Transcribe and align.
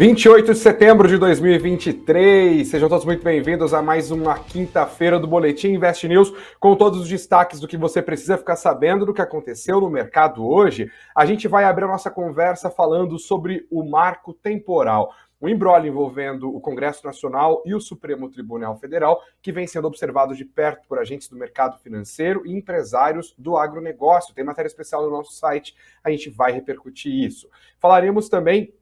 28 0.00 0.54
de 0.54 0.58
setembro 0.58 1.06
de 1.06 1.18
2023, 1.18 2.66
sejam 2.66 2.88
todos 2.88 3.04
muito 3.04 3.22
bem-vindos 3.22 3.74
a 3.74 3.82
mais 3.82 4.10
uma 4.10 4.38
quinta-feira 4.38 5.20
do 5.20 5.26
Boletim 5.26 5.74
Invest 5.74 6.08
News, 6.08 6.32
com 6.58 6.74
todos 6.74 7.00
os 7.00 7.06
destaques 7.06 7.60
do 7.60 7.68
que 7.68 7.76
você 7.76 8.00
precisa 8.00 8.38
ficar 8.38 8.56
sabendo 8.56 9.04
do 9.04 9.12
que 9.12 9.20
aconteceu 9.20 9.78
no 9.78 9.90
mercado 9.90 10.48
hoje. 10.48 10.90
A 11.14 11.26
gente 11.26 11.46
vai 11.46 11.64
abrir 11.64 11.84
a 11.84 11.88
nossa 11.88 12.10
conversa 12.10 12.70
falando 12.70 13.18
sobre 13.18 13.66
o 13.70 13.84
marco 13.84 14.32
temporal. 14.32 15.12
O 15.38 15.50
embrólio 15.50 15.90
envolvendo 15.90 16.48
o 16.48 16.62
Congresso 16.62 17.04
Nacional 17.04 17.62
e 17.66 17.74
o 17.74 17.80
Supremo 17.80 18.30
Tribunal 18.30 18.78
Federal, 18.78 19.20
que 19.42 19.52
vem 19.52 19.66
sendo 19.66 19.86
observado 19.86 20.34
de 20.34 20.46
perto 20.46 20.88
por 20.88 20.98
agentes 20.98 21.28
do 21.28 21.36
mercado 21.36 21.78
financeiro 21.78 22.46
e 22.46 22.56
empresários 22.56 23.34
do 23.36 23.54
agronegócio. 23.54 24.34
Tem 24.34 24.44
matéria 24.44 24.68
especial 24.68 25.02
no 25.02 25.10
nosso 25.10 25.34
site, 25.34 25.74
a 26.02 26.10
gente 26.10 26.30
vai 26.30 26.52
repercutir 26.52 27.12
isso. 27.12 27.50
Falaremos 27.78 28.30
também 28.30 28.72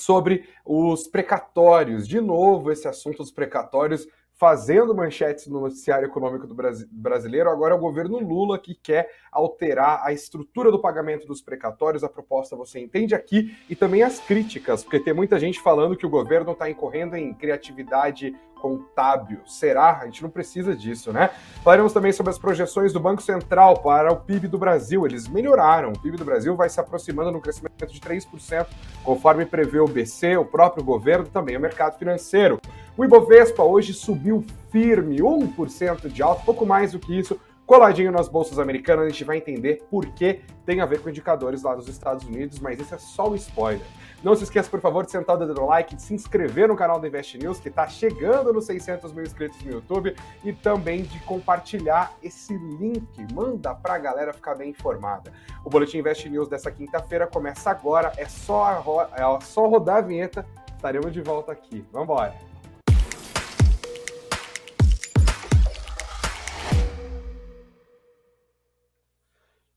sobre 0.00 0.48
os 0.64 1.06
precatórios. 1.06 2.06
De 2.06 2.20
novo, 2.20 2.70
esse 2.70 2.86
assunto 2.88 3.18
dos 3.18 3.30
precatórios 3.30 4.06
fazendo 4.36 4.94
manchetes 4.94 5.46
no 5.46 5.60
noticiário 5.60 6.06
econômico 6.06 6.46
do 6.46 6.54
brasileiro. 6.92 7.50
Agora 7.50 7.74
é 7.74 7.76
o 7.76 7.80
governo 7.80 8.18
Lula 8.18 8.58
que 8.58 8.74
quer 8.74 9.10
alterar 9.32 10.02
a 10.04 10.12
estrutura 10.12 10.70
do 10.70 10.80
pagamento 10.80 11.26
dos 11.26 11.40
precatórios. 11.40 12.04
A 12.04 12.08
proposta 12.08 12.54
você 12.54 12.78
entende 12.78 13.14
aqui 13.14 13.56
e 13.68 13.74
também 13.74 14.02
as 14.02 14.20
críticas, 14.20 14.84
porque 14.84 15.00
tem 15.00 15.14
muita 15.14 15.38
gente 15.38 15.60
falando 15.60 15.96
que 15.96 16.06
o 16.06 16.10
governo 16.10 16.52
está 16.52 16.68
incorrendo 16.68 17.16
em 17.16 17.32
criatividade 17.32 18.34
contábil. 18.60 19.40
Será? 19.46 19.98
A 20.00 20.06
gente 20.06 20.22
não 20.22 20.30
precisa 20.30 20.74
disso, 20.74 21.12
né? 21.12 21.30
Falaremos 21.62 21.92
também 21.92 22.12
sobre 22.12 22.30
as 22.30 22.38
projeções 22.38 22.92
do 22.92 22.98
Banco 22.98 23.22
Central 23.22 23.80
para 23.82 24.12
o 24.12 24.16
PIB 24.16 24.48
do 24.48 24.58
Brasil. 24.58 25.06
Eles 25.06 25.28
melhoraram. 25.28 25.92
O 25.92 25.98
PIB 25.98 26.16
do 26.16 26.24
Brasil 26.24 26.56
vai 26.56 26.68
se 26.68 26.80
aproximando 26.80 27.30
no 27.30 27.40
crescimento 27.40 27.86
de 27.86 28.00
3%, 28.00 28.66
conforme 29.04 29.44
prevê 29.46 29.78
o 29.78 29.86
BC, 29.86 30.36
o 30.36 30.44
próprio 30.44 30.82
governo, 30.82 31.26
também 31.26 31.56
o 31.56 31.60
mercado 31.60 31.98
financeiro. 31.98 32.58
O 32.96 33.04
Ibovespa 33.04 33.62
hoje 33.62 33.92
subiu 33.92 34.42
firme, 34.70 35.18
1% 35.18 36.08
de 36.08 36.22
alta, 36.22 36.42
pouco 36.46 36.64
mais 36.64 36.92
do 36.92 36.98
que 36.98 37.18
isso, 37.18 37.38
coladinho 37.66 38.10
nas 38.10 38.26
bolsas 38.26 38.58
americanas. 38.58 39.04
A 39.04 39.08
gente 39.10 39.22
vai 39.22 39.36
entender 39.36 39.84
por 39.90 40.06
que 40.14 40.40
tem 40.64 40.80
a 40.80 40.86
ver 40.86 41.02
com 41.02 41.10
indicadores 41.10 41.62
lá 41.62 41.74
dos 41.74 41.88
Estados 41.88 42.24
Unidos, 42.24 42.58
mas 42.58 42.80
esse 42.80 42.94
é 42.94 42.98
só 42.98 43.28
o 43.28 43.34
spoiler. 43.34 43.84
Não 44.24 44.34
se 44.34 44.44
esqueça, 44.44 44.70
por 44.70 44.80
favor, 44.80 45.04
de 45.04 45.10
sentar 45.10 45.36
o 45.36 45.38
dedo 45.38 45.52
no 45.52 45.66
like, 45.66 45.94
de 45.94 46.00
se 46.00 46.14
inscrever 46.14 46.68
no 46.68 46.74
canal 46.74 46.98
do 46.98 47.06
Invest 47.06 47.36
News, 47.36 47.60
que 47.60 47.68
está 47.68 47.86
chegando 47.86 48.50
nos 48.50 48.64
600 48.64 49.12
mil 49.12 49.24
inscritos 49.24 49.62
no 49.62 49.72
YouTube, 49.72 50.16
e 50.42 50.54
também 50.54 51.02
de 51.02 51.20
compartilhar 51.20 52.16
esse 52.22 52.56
link. 52.56 53.06
Manda 53.34 53.74
para 53.74 53.94
a 53.94 53.98
galera 53.98 54.32
ficar 54.32 54.54
bem 54.54 54.70
informada. 54.70 55.30
O 55.62 55.68
Boletim 55.68 55.98
Invest 55.98 56.26
News 56.30 56.48
dessa 56.48 56.70
quinta-feira 56.70 57.26
começa 57.26 57.70
agora. 57.70 58.10
É 58.16 58.24
só, 58.24 59.10
é 59.14 59.44
só 59.44 59.68
rodar 59.68 59.98
a 59.98 60.00
vinheta. 60.00 60.46
Estaremos 60.74 61.12
de 61.12 61.20
volta 61.20 61.52
aqui. 61.52 61.84
Vamos 61.92 62.08
embora. 62.08 62.55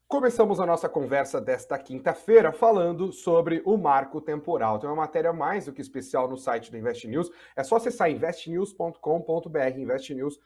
Começamos 0.10 0.60
a 0.60 0.66
nossa 0.66 0.90
conversa 0.90 1.40
desta 1.40 1.78
quinta-feira 1.78 2.52
falando 2.52 3.12
sobre 3.14 3.62
o 3.64 3.78
marco 3.78 4.20
temporal. 4.20 4.80
Tem 4.80 4.90
uma 4.90 4.96
matéria 4.96 5.32
mais 5.32 5.66
do 5.66 5.72
que 5.72 5.84
especial 5.84 6.28
no 6.28 6.36
site 6.36 6.72
do 6.72 6.78
Invest 6.78 7.08
News. 7.08 7.30
É 7.56 7.64
só 7.64 7.76
acessar 7.76 8.10
investnews.com.br, 8.10 9.78
investnews.com.br. 9.78 10.40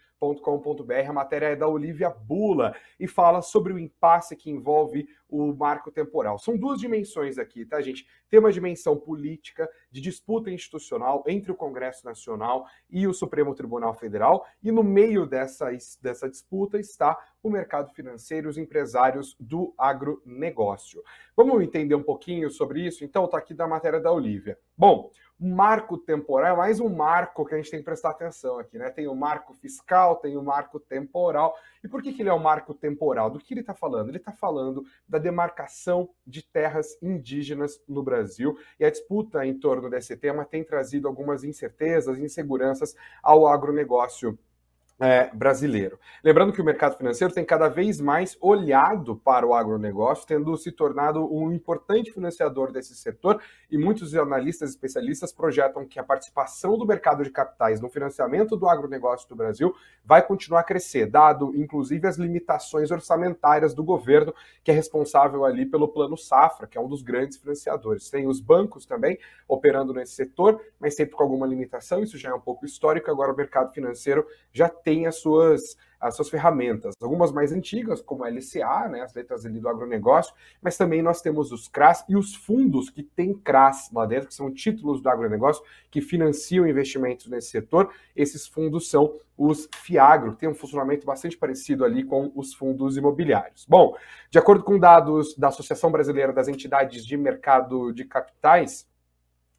A 1.08 1.14
matéria 1.14 1.48
é 1.48 1.56
da 1.56 1.68
Olivia 1.68 2.10
Bula 2.10 2.76
e 3.00 3.08
fala 3.08 3.42
sobre 3.42 3.74
o 3.74 3.80
impasse 3.80 4.36
que 4.36 4.50
envolve 4.50 5.08
o 5.30 5.52
marco 5.54 5.92
temporal. 5.92 6.38
São 6.38 6.56
duas 6.56 6.80
dimensões 6.80 7.40
aqui, 7.40 7.66
tá, 7.66 7.82
gente? 7.82 8.06
Tem 8.30 8.40
uma 8.40 8.52
dimensão 8.52 8.96
política 8.96 9.68
de 9.92 10.00
disputa 10.00 10.52
institucional 10.52 11.24
entre 11.28 11.52
o 11.52 11.56
Congresso 11.56 12.06
Nacional 12.06 12.66
e 12.90 13.08
o 13.08 13.14
Supremo 13.14 13.56
Tribunal 13.56 13.96
Federal, 13.96 14.46
e 14.62 14.72
no 14.72 14.84
meio 14.84 15.26
dessa, 15.26 15.70
dessa 16.02 16.30
disputa 16.30 16.80
está 16.80 17.18
o 17.42 17.50
mercado 17.50 17.92
financeiro, 17.94 18.48
os 18.48 18.58
empresários 18.58 19.36
do 19.40 19.74
agronegócio. 19.78 21.04
Vamos 21.36 21.62
entender 21.62 21.96
um 21.96 22.04
pouquinho 22.04 22.50
sobre 22.50 22.86
isso? 22.86 23.04
Então, 23.04 23.26
está 23.26 23.38
aqui 23.38 23.54
da 23.54 23.68
matéria 23.68 24.00
da 24.00 24.12
Olivia. 24.12 24.58
Bom, 24.76 25.12
marco 25.40 25.98
temporal 26.00 26.56
é 26.56 26.58
mais 26.58 26.80
um 26.80 26.90
marco 26.90 27.46
que 27.46 27.54
a 27.54 27.58
gente 27.58 27.70
tem 27.70 27.80
que 27.80 27.86
prestar 27.86 28.10
atenção 28.10 28.58
aqui, 28.58 28.78
né? 28.78 28.90
Tem 28.90 29.08
o 29.08 29.16
marco 29.16 29.54
fiscal, 29.54 30.16
tem 30.16 30.36
o 30.36 30.42
marco 30.42 30.80
temporal. 30.80 31.56
E 31.84 31.88
por 31.88 32.02
que, 32.02 32.12
que 32.12 32.24
ele 32.24 32.30
é 32.30 32.34
um 32.34 32.40
marco 32.40 32.74
temporal? 32.74 33.30
Do 33.30 33.40
que 33.40 33.54
ele 33.54 33.62
está 33.62 33.76
falando? 33.76 34.10
Ele 34.10 34.18
está 34.18 34.32
falando 34.32 34.84
da 35.08 35.20
demarcação 35.20 36.10
de 36.26 36.42
terras 36.42 36.98
indígenas 37.04 37.80
no 37.88 38.02
Brasil. 38.02 38.58
E 38.80 38.86
a 38.86 38.90
disputa 38.90 39.46
em 39.46 39.60
torno 39.60 39.92
desse 39.92 40.18
tema 40.18 40.44
tem 40.44 40.64
trazido 40.64 41.08
algumas 41.08 41.44
incertezas, 41.44 42.18
inseguranças 42.18 42.96
ao 43.22 43.46
agronegócio 43.46 44.40
é, 45.04 45.30
brasileiro. 45.34 46.00
Lembrando 46.24 46.54
que 46.54 46.62
o 46.62 46.64
mercado 46.64 46.96
financeiro 46.96 47.34
tem 47.34 47.44
cada 47.44 47.68
vez 47.68 48.00
mais 48.00 48.38
olhado 48.40 49.18
para 49.18 49.46
o 49.46 49.54
agronegócio, 49.54 50.26
tendo 50.26 50.56
se 50.56 50.72
tornado 50.72 51.28
um 51.30 51.52
importante 51.52 52.10
financiador 52.10 52.72
desse 52.72 52.96
setor, 52.96 53.42
e 53.70 53.78
muitos 53.78 54.16
analistas 54.16 54.70
especialistas 54.70 55.34
projetam 55.34 55.86
que 55.86 56.00
a 56.00 56.04
participação 56.04 56.78
do 56.78 56.88
mercado 56.88 57.22
de 57.22 57.32
capitais 57.32 57.82
no 57.82 57.90
financiamento 57.90 58.56
do 58.56 58.66
agronegócio 58.66 59.28
do 59.28 59.36
Brasil 59.36 59.76
vai 60.06 60.26
continuar 60.26 60.62
a 60.62 60.64
crescer, 60.64 61.06
dado 61.06 61.54
inclusive 61.54 62.08
as 62.08 62.16
limitações 62.16 62.90
orçamentárias 62.90 63.74
do 63.74 63.84
governo, 63.84 64.34
que 64.64 64.72
é 64.72 64.74
responsável 64.74 65.44
ali 65.44 65.66
pelo 65.66 65.90
Plano 65.90 66.18
Safra, 66.18 66.66
que 66.66 66.78
é 66.78 66.82
um 66.82 66.88
dos 66.88 67.02
grandes 67.02 67.38
financiadores. 67.38 68.10
Tem 68.10 68.26
os 68.26 68.40
bancos 68.40 68.86
também 68.86 69.20
operando 69.50 69.94
nesse 69.94 70.14
setor, 70.14 70.62
mas 70.80 70.96
sempre 70.96 71.14
com 71.14 71.24
alguma 71.24 71.46
limitação, 71.46 72.02
isso 72.02 72.18
já 72.18 72.30
é 72.30 72.34
um 72.34 72.40
pouco 72.40 72.66
histórico, 72.66 73.12
agora 73.12 73.34
o 73.34 73.36
mercado 73.36 73.74
financeiro 73.74 74.26
já 74.54 74.70
tem 74.70 74.93
as 75.06 75.16
suas, 75.16 75.76
as 76.00 76.16
suas 76.16 76.30
ferramentas, 76.30 76.94
algumas 77.02 77.32
mais 77.32 77.52
antigas, 77.52 78.02
como 78.02 78.24
a 78.24 78.30
LCA, 78.30 78.88
né, 78.90 79.02
as 79.02 79.14
letras 79.14 79.46
ali 79.46 79.60
do 79.60 79.70
agronegócio, 79.70 80.34
mas 80.62 80.78
também 80.78 81.02
nós 81.02 81.22
temos 81.22 81.52
os 81.52 81.68
CRAS 81.68 82.06
e 82.08 82.16
os 82.16 82.36
fundos 82.36 82.90
que 82.90 83.02
têm 83.02 83.34
CRAS 83.34 83.90
lá 83.92 84.06
dentro, 84.06 84.28
que 84.28 84.34
são 84.34 84.54
títulos 84.54 85.02
do 85.02 85.10
agronegócio 85.10 85.64
que 85.90 86.02
financiam 86.02 86.68
investimentos 86.68 87.28
nesse 87.28 87.50
setor. 87.50 87.90
Esses 88.16 88.48
fundos 88.48 88.90
são 88.90 89.14
os 89.38 89.68
FIAGRO, 89.76 90.36
tem 90.36 90.48
um 90.48 90.56
funcionamento 90.56 91.06
bastante 91.06 91.38
parecido 91.38 91.84
ali 91.84 92.04
com 92.04 92.32
os 92.36 92.54
fundos 92.54 92.98
imobiliários. 92.98 93.66
Bom, 93.68 93.96
de 94.30 94.38
acordo 94.38 94.64
com 94.64 94.78
dados 94.78 95.36
da 95.36 95.48
Associação 95.48 95.92
Brasileira 95.92 96.32
das 96.32 96.48
Entidades 96.48 97.06
de 97.06 97.18
Mercado 97.18 97.92
de 97.92 98.06
Capitais, 98.06 98.88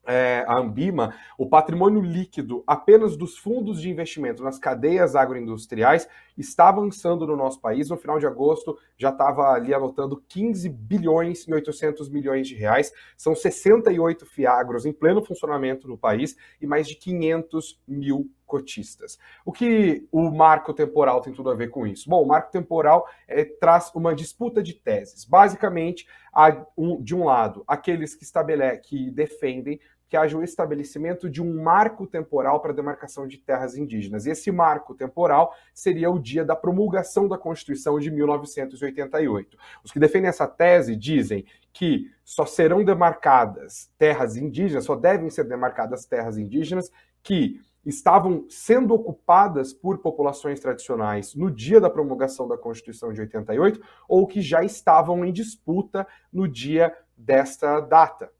é, 0.05 0.45
a 0.47 0.59
Ambima, 0.59 1.13
o 1.37 1.47
patrimônio 1.47 2.01
líquido 2.01 2.63
apenas 2.65 3.17
dos 3.17 3.37
fundos 3.37 3.81
de 3.81 3.89
investimento 3.89 4.43
nas 4.43 4.59
cadeias 4.59 5.15
agroindustriais 5.15 6.07
está 6.37 6.69
avançando 6.69 7.25
no 7.25 7.35
nosso 7.35 7.59
país. 7.59 7.89
No 7.89 7.97
final 7.97 8.19
de 8.19 8.25
agosto 8.25 8.77
já 8.97 9.09
estava 9.09 9.51
ali 9.51 9.73
anotando 9.73 10.23
15 10.27 10.69
bilhões 10.69 11.47
e 11.47 11.53
800 11.53 12.09
milhões 12.09 12.47
de 12.47 12.55
reais. 12.55 12.91
São 13.17 13.35
68 13.35 14.25
fiagros 14.25 14.85
em 14.85 14.93
pleno 14.93 15.23
funcionamento 15.23 15.87
no 15.87 15.97
país 15.97 16.35
e 16.61 16.67
mais 16.67 16.87
de 16.87 16.95
500 16.95 17.81
mil 17.87 18.29
cotistas. 18.45 19.17
O 19.43 19.51
que 19.51 20.07
o 20.11 20.29
marco 20.29 20.73
temporal 20.73 21.21
tem 21.21 21.33
tudo 21.33 21.49
a 21.49 21.55
ver 21.55 21.69
com 21.69 21.85
isso? 21.85 22.09
Bom, 22.09 22.23
o 22.23 22.27
marco 22.27 22.51
temporal 22.51 23.07
é, 23.27 23.43
traz 23.43 23.91
uma 23.95 24.13
disputa 24.13 24.61
de 24.61 24.73
teses. 24.73 25.25
Basicamente, 25.25 26.07
há, 26.31 26.65
um, 26.77 27.01
de 27.01 27.15
um 27.15 27.25
lado, 27.25 27.63
aqueles 27.67 28.15
que 28.15 28.23
estabelecem, 28.23 28.81
que 28.81 29.09
defendem 29.09 29.79
que 30.07 30.15
haja 30.15 30.37
o 30.37 30.43
estabelecimento 30.43 31.29
de 31.29 31.41
um 31.41 31.63
marco 31.63 32.05
temporal 32.05 32.59
para 32.59 32.71
a 32.71 32.75
demarcação 32.75 33.27
de 33.27 33.37
terras 33.37 33.75
indígenas. 33.75 34.25
E 34.25 34.31
esse 34.31 34.51
marco 34.51 34.93
temporal 34.93 35.53
seria 35.73 36.09
o 36.09 36.19
dia 36.19 36.45
da 36.45 36.55
promulgação 36.55 37.27
da 37.27 37.37
Constituição 37.37 37.99
de 37.99 38.11
1988. 38.11 39.57
Os 39.83 39.91
que 39.91 39.99
defendem 39.99 40.29
essa 40.29 40.47
tese 40.47 40.95
dizem 40.95 41.45
que 41.73 42.11
só 42.23 42.45
serão 42.45 42.83
demarcadas 42.83 43.91
terras 43.97 44.37
indígenas, 44.37 44.85
só 44.85 44.95
devem 44.95 45.29
ser 45.29 45.45
demarcadas 45.45 46.05
terras 46.05 46.37
indígenas 46.37 46.91
que 47.21 47.59
estavam 47.85 48.45
sendo 48.49 48.93
ocupadas 48.93 49.71
por 49.71 49.99
populações 49.99 50.59
tradicionais 50.59 51.35
no 51.35 51.51
dia 51.51 51.79
da 51.79 51.89
promulgação 51.89 52.47
da 52.47 52.57
Constituição 52.57 53.13
de 53.13 53.21
88 53.21 53.79
ou 54.07 54.25
que 54.25 54.41
já 54.41 54.63
estavam 54.63 55.23
em 55.23 55.31
disputa 55.31 56.07
no 56.33 56.47
dia 56.47 56.95
desta 57.15 57.79
data 57.79 58.31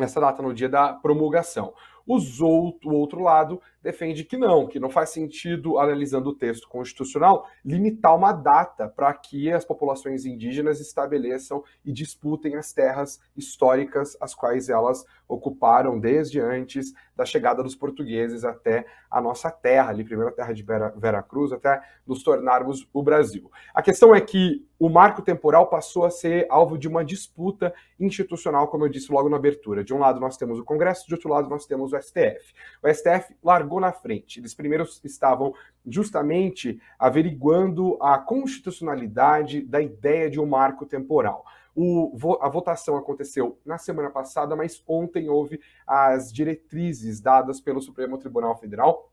nessa 0.00 0.20
data, 0.20 0.42
no 0.42 0.52
dia 0.52 0.68
da 0.68 0.92
promulgação. 0.92 1.72
Os 2.06 2.40
outro, 2.40 2.90
o 2.90 2.94
outro 2.94 3.20
lado 3.20 3.60
defende 3.82 4.24
que 4.24 4.36
não, 4.36 4.66
que 4.66 4.78
não 4.78 4.90
faz 4.90 5.10
sentido, 5.10 5.78
analisando 5.78 6.30
o 6.30 6.34
texto 6.34 6.68
constitucional, 6.68 7.46
limitar 7.64 8.14
uma 8.14 8.32
data 8.32 8.88
para 8.88 9.12
que 9.14 9.50
as 9.52 9.64
populações 9.64 10.24
indígenas 10.24 10.80
estabeleçam 10.80 11.64
e 11.84 11.92
disputem 11.92 12.56
as 12.56 12.72
terras 12.72 13.20
históricas 13.36 14.16
as 14.20 14.34
quais 14.34 14.68
elas 14.68 15.04
ocuparam 15.28 15.98
desde 15.98 16.40
antes 16.40 16.92
da 17.16 17.24
chegada 17.24 17.62
dos 17.62 17.74
portugueses 17.74 18.44
até 18.44 18.86
a 19.10 19.20
nossa 19.20 19.50
terra, 19.50 19.90
ali, 19.90 20.04
primeira 20.04 20.32
terra 20.32 20.52
de 20.52 20.62
Vera, 20.62 20.94
Vera 20.96 21.22
Cruz, 21.22 21.52
até 21.52 21.80
nos 22.06 22.22
tornarmos 22.22 22.88
o 22.92 23.02
Brasil. 23.02 23.50
A 23.74 23.82
questão 23.82 24.14
é 24.14 24.20
que 24.20 24.64
o 24.78 24.88
marco 24.88 25.20
temporal 25.20 25.68
passou 25.68 26.04
a 26.04 26.10
ser 26.10 26.46
alvo 26.48 26.78
de 26.78 26.88
uma 26.88 27.04
disputa 27.04 27.74
institucional, 27.98 28.68
como 28.68 28.86
eu 28.86 28.88
disse 28.88 29.12
logo 29.12 29.28
na 29.28 29.36
abertura. 29.36 29.84
De 29.84 29.92
um 29.92 29.98
lado 29.98 30.18
nós 30.18 30.36
temos 30.38 30.58
o 30.58 30.64
Congresso, 30.64 31.06
de 31.06 31.14
outro 31.14 31.28
lado 31.28 31.50
nós 31.50 31.66
temos 31.66 31.92
o 31.92 32.00
STF. 32.00 32.54
O 32.82 32.88
STF 32.88 33.36
largou 33.42 33.69
na 33.78 33.92
frente. 33.92 34.40
Eles 34.40 34.54
primeiro 34.54 34.84
estavam 35.04 35.54
justamente 35.86 36.80
averiguando 36.98 37.96
a 38.02 38.18
constitucionalidade 38.18 39.60
da 39.60 39.80
ideia 39.80 40.30
de 40.30 40.40
um 40.40 40.46
marco 40.46 40.86
temporal. 40.86 41.44
O, 41.76 42.38
a 42.40 42.48
votação 42.48 42.96
aconteceu 42.96 43.58
na 43.64 43.78
semana 43.78 44.10
passada, 44.10 44.56
mas 44.56 44.82
ontem 44.86 45.28
houve 45.28 45.60
as 45.86 46.32
diretrizes 46.32 47.20
dadas 47.20 47.60
pelo 47.60 47.80
Supremo 47.80 48.18
Tribunal 48.18 48.56
Federal 48.58 49.10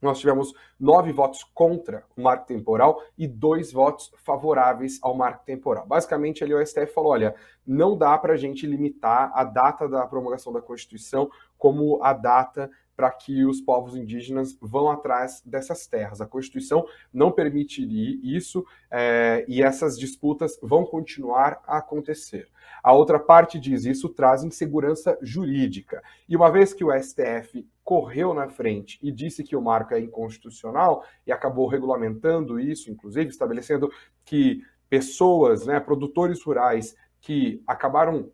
nós 0.00 0.20
tivemos 0.20 0.54
nove 0.78 1.12
votos 1.12 1.42
contra 1.52 2.04
o 2.16 2.22
marco 2.22 2.46
temporal 2.46 3.02
e 3.16 3.26
dois 3.26 3.72
votos 3.72 4.12
favoráveis 4.24 4.98
ao 5.02 5.14
marco 5.14 5.44
temporal. 5.44 5.86
Basicamente, 5.86 6.42
ali 6.44 6.54
o 6.54 6.64
STF 6.64 6.92
falou: 6.94 7.12
olha, 7.12 7.34
não 7.66 7.96
dá 7.96 8.16
para 8.16 8.34
a 8.34 8.36
gente 8.36 8.66
limitar 8.66 9.30
a 9.34 9.42
data 9.42 9.88
da 9.88 10.06
promulgação 10.06 10.52
da 10.52 10.62
Constituição 10.62 11.28
como 11.56 12.02
a 12.02 12.12
data 12.12 12.70
para 12.98 13.12
que 13.12 13.44
os 13.44 13.60
povos 13.60 13.94
indígenas 13.94 14.58
vão 14.60 14.90
atrás 14.90 15.40
dessas 15.46 15.86
terras. 15.86 16.20
A 16.20 16.26
Constituição 16.26 16.84
não 17.14 17.30
permitiria 17.30 18.18
isso 18.24 18.66
é, 18.90 19.44
e 19.46 19.62
essas 19.62 19.96
disputas 19.96 20.58
vão 20.60 20.84
continuar 20.84 21.62
a 21.64 21.78
acontecer. 21.78 22.48
A 22.82 22.92
outra 22.92 23.20
parte 23.20 23.56
diz 23.56 23.84
isso 23.84 24.08
traz 24.08 24.42
insegurança 24.42 25.16
jurídica. 25.22 26.02
E 26.28 26.34
uma 26.34 26.50
vez 26.50 26.74
que 26.74 26.82
o 26.82 26.90
STF 26.90 27.64
correu 27.84 28.34
na 28.34 28.48
frente 28.48 28.98
e 29.00 29.12
disse 29.12 29.44
que 29.44 29.54
o 29.54 29.62
marco 29.62 29.94
é 29.94 30.00
inconstitucional 30.00 31.04
e 31.24 31.30
acabou 31.30 31.68
regulamentando 31.68 32.58
isso, 32.58 32.90
inclusive 32.90 33.30
estabelecendo 33.30 33.88
que 34.24 34.60
pessoas, 34.90 35.64
né, 35.64 35.78
produtores 35.78 36.42
rurais 36.42 36.96
que 37.20 37.62
acabaram 37.64 38.28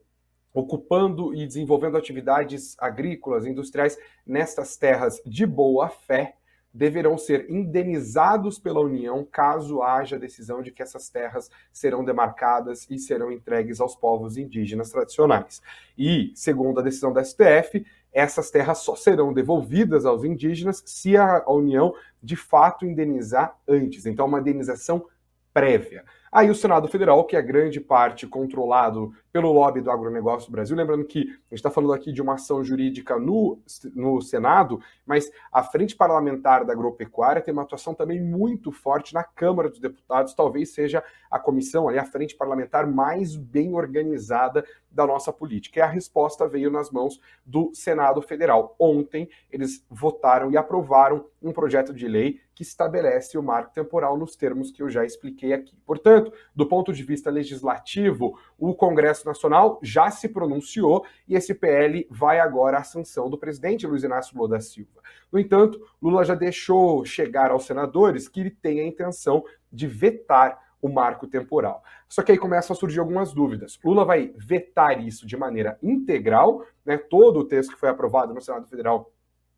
ocupando 0.55 1.35
e 1.35 1.45
desenvolvendo 1.45 1.97
atividades 1.97 2.77
agrícolas, 2.79 3.45
industriais 3.45 3.99
nestas 4.25 4.77
terras 4.77 5.21
de 5.27 5.45
boa 5.45 5.89
fé, 5.89 6.37
deverão 6.73 7.17
ser 7.17 7.49
indenizados 7.49 8.59
pela 8.59 8.81
União 8.81 9.27
caso 9.31 9.83
haja 9.83 10.19
decisão 10.19 10.61
de 10.61 10.73
que 10.73 10.83
essas 10.83 11.09
terras 11.09 11.49
serão 11.73 12.05
demarcadas 12.05 12.87
e 12.91 12.99
serão 12.99 13.31
entregues 13.31 13.81
aos 13.81 13.95
povos 13.95 14.37
indígenas 14.37 14.91
tradicionais. 14.91 15.63
E, 15.97 16.33
segundo 16.35 16.81
a 16.81 16.83
decisão 16.83 17.13
da 17.13 17.23
STF, 17.23 17.85
essas 18.13 18.51
terras 18.51 18.79
só 18.79 18.97
serão 18.97 19.33
devolvidas 19.33 20.05
aos 20.05 20.25
indígenas 20.25 20.83
se 20.85 21.17
a 21.17 21.45
União 21.49 21.95
de 22.23 22.37
fato 22.37 22.85
indenizar 22.85 23.57
antes. 23.69 24.07
Então, 24.07 24.27
uma 24.27 24.41
indenização 24.41 25.07
prévia. 25.53 26.05
Aí 26.35 26.51
o 26.51 26.55
Senado 26.55 26.89
Federal, 26.89 27.23
que 27.23 27.37
é 27.37 27.41
grande 27.41 27.81
parte 27.81 28.27
controlado 28.27 29.13
pelo 29.31 29.53
lobby 29.53 29.81
do 29.81 29.89
agronegócio 29.89 30.51
do 30.51 30.53
Brasil, 30.53 30.77
lembrando 30.77 31.05
que 31.05 31.21
a 31.21 31.23
gente 31.23 31.55
está 31.55 31.71
falando 31.71 31.93
aqui 31.93 32.13
de 32.13 32.21
uma 32.21 32.35
ação 32.35 32.65
jurídica 32.65 33.17
no, 33.21 33.63
no 33.95 34.21
Senado, 34.21 34.81
mas 35.07 35.31
a 35.53 35.63
frente 35.63 35.95
parlamentar 35.95 36.65
da 36.65 36.73
agropecuária 36.73 37.41
tem 37.41 37.53
uma 37.53 37.63
atuação 37.63 37.95
também 37.95 38.21
muito 38.21 38.73
forte 38.73 39.15
na 39.15 39.23
Câmara 39.23 39.69
dos 39.69 39.79
Deputados, 39.79 40.35
talvez 40.35 40.71
seja 40.71 41.05
a 41.31 41.39
comissão, 41.39 41.89
ali, 41.89 41.99
a 41.99 42.05
frente 42.05 42.37
parlamentar 42.37 42.85
mais 42.85 43.37
bem 43.37 43.73
organizada 43.73 44.65
da 44.91 45.07
nossa 45.07 45.33
política. 45.33 45.81
E 45.81 45.83
a 45.83 45.87
resposta 45.87 46.47
veio 46.47 46.71
nas 46.71 46.91
mãos 46.91 47.21
do 47.45 47.71
Senado 47.75 48.23
Federal. 48.23 48.75
Ontem, 48.79 49.29
eles 49.51 49.85
votaram 49.91 50.51
e 50.51 50.57
aprovaram 50.57 51.27
um 51.43 51.53
projeto 51.53 51.93
de 51.93 52.07
lei 52.07 52.41
que 52.55 52.63
estabelece 52.63 53.37
o 53.37 53.43
marco 53.43 53.75
temporal 53.75 54.17
nos 54.17 54.37
termos 54.37 54.71
que 54.71 54.83
eu 54.83 54.89
já 54.89 55.05
expliquei 55.05 55.53
aqui. 55.53 55.77
Portanto, 55.85 56.24
do 56.55 56.67
ponto 56.67 56.93
de 56.93 57.03
vista 57.03 57.31
legislativo, 57.31 58.39
o 58.59 58.75
Congresso 58.75 59.27
Nacional 59.27 59.79
já 59.83 60.11
se 60.11 60.29
pronunciou 60.29 61.05
e 61.29 61.35
esse 61.35 61.55
PL 61.55 62.07
vai 62.11 62.41
agora 62.41 62.79
à 62.79 62.85
sanção 62.85 63.29
do 63.29 63.39
presidente 63.39 63.87
Luiz 63.87 64.03
Inácio 64.03 64.37
Lula 64.37 64.51
da 64.51 64.61
Silva. 64.61 65.01
No 65.33 65.39
entanto, 65.39 65.81
Lula 66.01 66.25
já 66.25 66.35
deixou 66.35 67.05
chegar 67.05 67.51
aos 67.51 67.65
senadores 67.65 68.29
que 68.29 68.41
ele 68.41 68.51
tem 68.51 68.81
a 68.81 68.87
intenção 68.87 69.45
de 69.73 69.87
vetar 69.87 70.63
o 70.81 70.89
marco 70.89 71.27
temporal. 71.27 71.83
Só 72.07 72.23
que 72.23 72.31
aí 72.31 72.39
começam 72.39 72.75
a 72.75 72.79
surgir 72.79 73.01
algumas 73.01 73.33
dúvidas. 73.33 73.79
Lula 73.83 74.05
vai 74.05 74.35
vetar 74.37 75.03
isso 75.03 75.27
de 75.27 75.35
maneira 75.35 75.79
integral, 75.83 76.63
né? 76.85 76.99
Todo 76.99 77.41
o 77.41 77.45
texto 77.45 77.73
que 77.73 77.81
foi 77.81 77.89
aprovado 77.89 78.35
no 78.35 78.41
Senado 78.43 78.67
Federal 78.67 79.11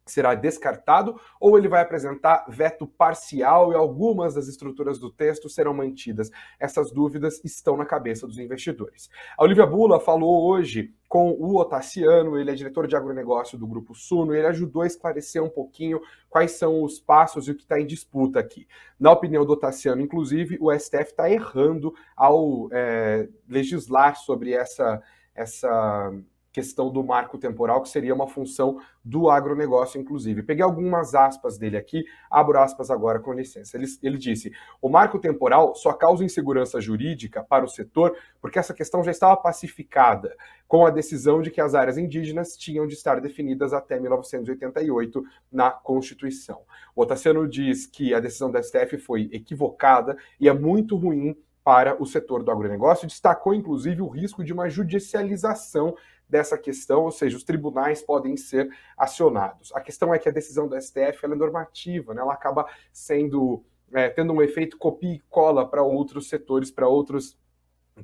será 0.06 0.34
descartado 0.34 1.20
ou 1.40 1.58
ele 1.58 1.68
vai 1.68 1.82
apresentar 1.82 2.46
veto 2.48 2.86
parcial 2.86 3.72
e 3.72 3.74
algumas 3.74 4.34
das 4.34 4.46
estruturas 4.46 4.98
do 4.98 5.10
texto 5.10 5.48
serão 5.48 5.74
mantidas. 5.74 6.30
Essas 6.58 6.92
dúvidas 6.92 7.40
estão 7.44 7.76
na 7.76 7.84
cabeça 7.84 8.26
dos 8.26 8.38
investidores. 8.38 9.10
A 9.36 9.42
Olivia 9.42 9.66
Bula 9.66 9.98
falou 9.98 10.48
hoje 10.48 10.94
com 11.08 11.30
o 11.32 11.56
Otaciano, 11.56 12.38
ele 12.38 12.50
é 12.50 12.54
diretor 12.54 12.86
de 12.86 12.96
agronegócio 12.96 13.56
do 13.58 13.66
Grupo 13.66 13.94
Suno, 13.94 14.34
ele 14.34 14.46
ajudou 14.46 14.82
a 14.82 14.86
esclarecer 14.86 15.42
um 15.42 15.48
pouquinho 15.48 16.00
quais 16.28 16.52
são 16.52 16.82
os 16.82 16.98
passos 16.98 17.46
e 17.46 17.52
o 17.52 17.54
que 17.54 17.62
está 17.62 17.80
em 17.80 17.86
disputa 17.86 18.40
aqui. 18.40 18.66
Na 18.98 19.12
opinião 19.12 19.44
do 19.44 19.52
Otaciano, 19.52 20.02
inclusive, 20.02 20.58
o 20.60 20.72
STF 20.72 21.10
está 21.10 21.30
errando 21.30 21.94
ao 22.16 22.68
é, 22.72 23.28
legislar 23.48 24.16
sobre 24.16 24.52
essa, 24.52 25.00
essa 25.34 26.12
questão 26.56 26.90
do 26.90 27.04
marco 27.04 27.36
temporal, 27.36 27.82
que 27.82 27.88
seria 27.90 28.14
uma 28.14 28.26
função 28.26 28.80
do 29.04 29.28
agronegócio, 29.28 30.00
inclusive. 30.00 30.42
Peguei 30.42 30.64
algumas 30.64 31.14
aspas 31.14 31.58
dele 31.58 31.76
aqui, 31.76 32.02
abro 32.30 32.58
aspas 32.58 32.90
agora 32.90 33.20
com 33.20 33.30
licença. 33.34 33.76
Ele, 33.76 33.84
ele 34.02 34.16
disse: 34.16 34.50
o 34.80 34.88
marco 34.88 35.18
temporal 35.18 35.74
só 35.74 35.92
causa 35.92 36.24
insegurança 36.24 36.80
jurídica 36.80 37.44
para 37.44 37.62
o 37.62 37.68
setor 37.68 38.16
porque 38.40 38.58
essa 38.58 38.72
questão 38.72 39.04
já 39.04 39.10
estava 39.10 39.36
pacificada 39.36 40.34
com 40.66 40.86
a 40.86 40.90
decisão 40.90 41.42
de 41.42 41.50
que 41.50 41.60
as 41.60 41.74
áreas 41.74 41.98
indígenas 41.98 42.56
tinham 42.56 42.86
de 42.86 42.94
estar 42.94 43.20
definidas 43.20 43.74
até 43.74 44.00
1988 44.00 45.22
na 45.52 45.70
Constituição. 45.70 46.62
O 46.94 47.02
Otaciano 47.02 47.46
diz 47.46 47.84
que 47.84 48.14
a 48.14 48.20
decisão 48.20 48.50
da 48.50 48.62
STF 48.62 48.96
foi 48.96 49.28
equivocada 49.30 50.16
e 50.40 50.48
é 50.48 50.54
muito 50.54 50.96
ruim 50.96 51.36
para 51.66 52.00
o 52.00 52.06
setor 52.06 52.44
do 52.44 52.50
agronegócio, 52.52 53.08
destacou 53.08 53.52
inclusive 53.52 54.00
o 54.00 54.06
risco 54.06 54.44
de 54.44 54.52
uma 54.52 54.70
judicialização 54.70 55.96
dessa 56.28 56.58
questão, 56.58 57.04
ou 57.04 57.10
seja, 57.10 57.36
os 57.36 57.44
tribunais 57.44 58.02
podem 58.02 58.36
ser 58.36 58.68
acionados. 58.96 59.72
A 59.74 59.80
questão 59.80 60.12
é 60.12 60.18
que 60.18 60.28
a 60.28 60.32
decisão 60.32 60.66
do 60.66 60.80
STF 60.80 61.24
é 61.24 61.28
normativa, 61.28 62.14
né? 62.14 62.20
ela 62.20 62.32
acaba 62.32 62.66
sendo 62.92 63.64
é, 63.92 64.08
tendo 64.08 64.32
um 64.32 64.42
efeito 64.42 64.76
copia 64.76 65.14
e 65.14 65.22
cola 65.30 65.68
para 65.68 65.82
outros 65.82 66.28
setores, 66.28 66.70
para 66.70 66.88
outros 66.88 67.38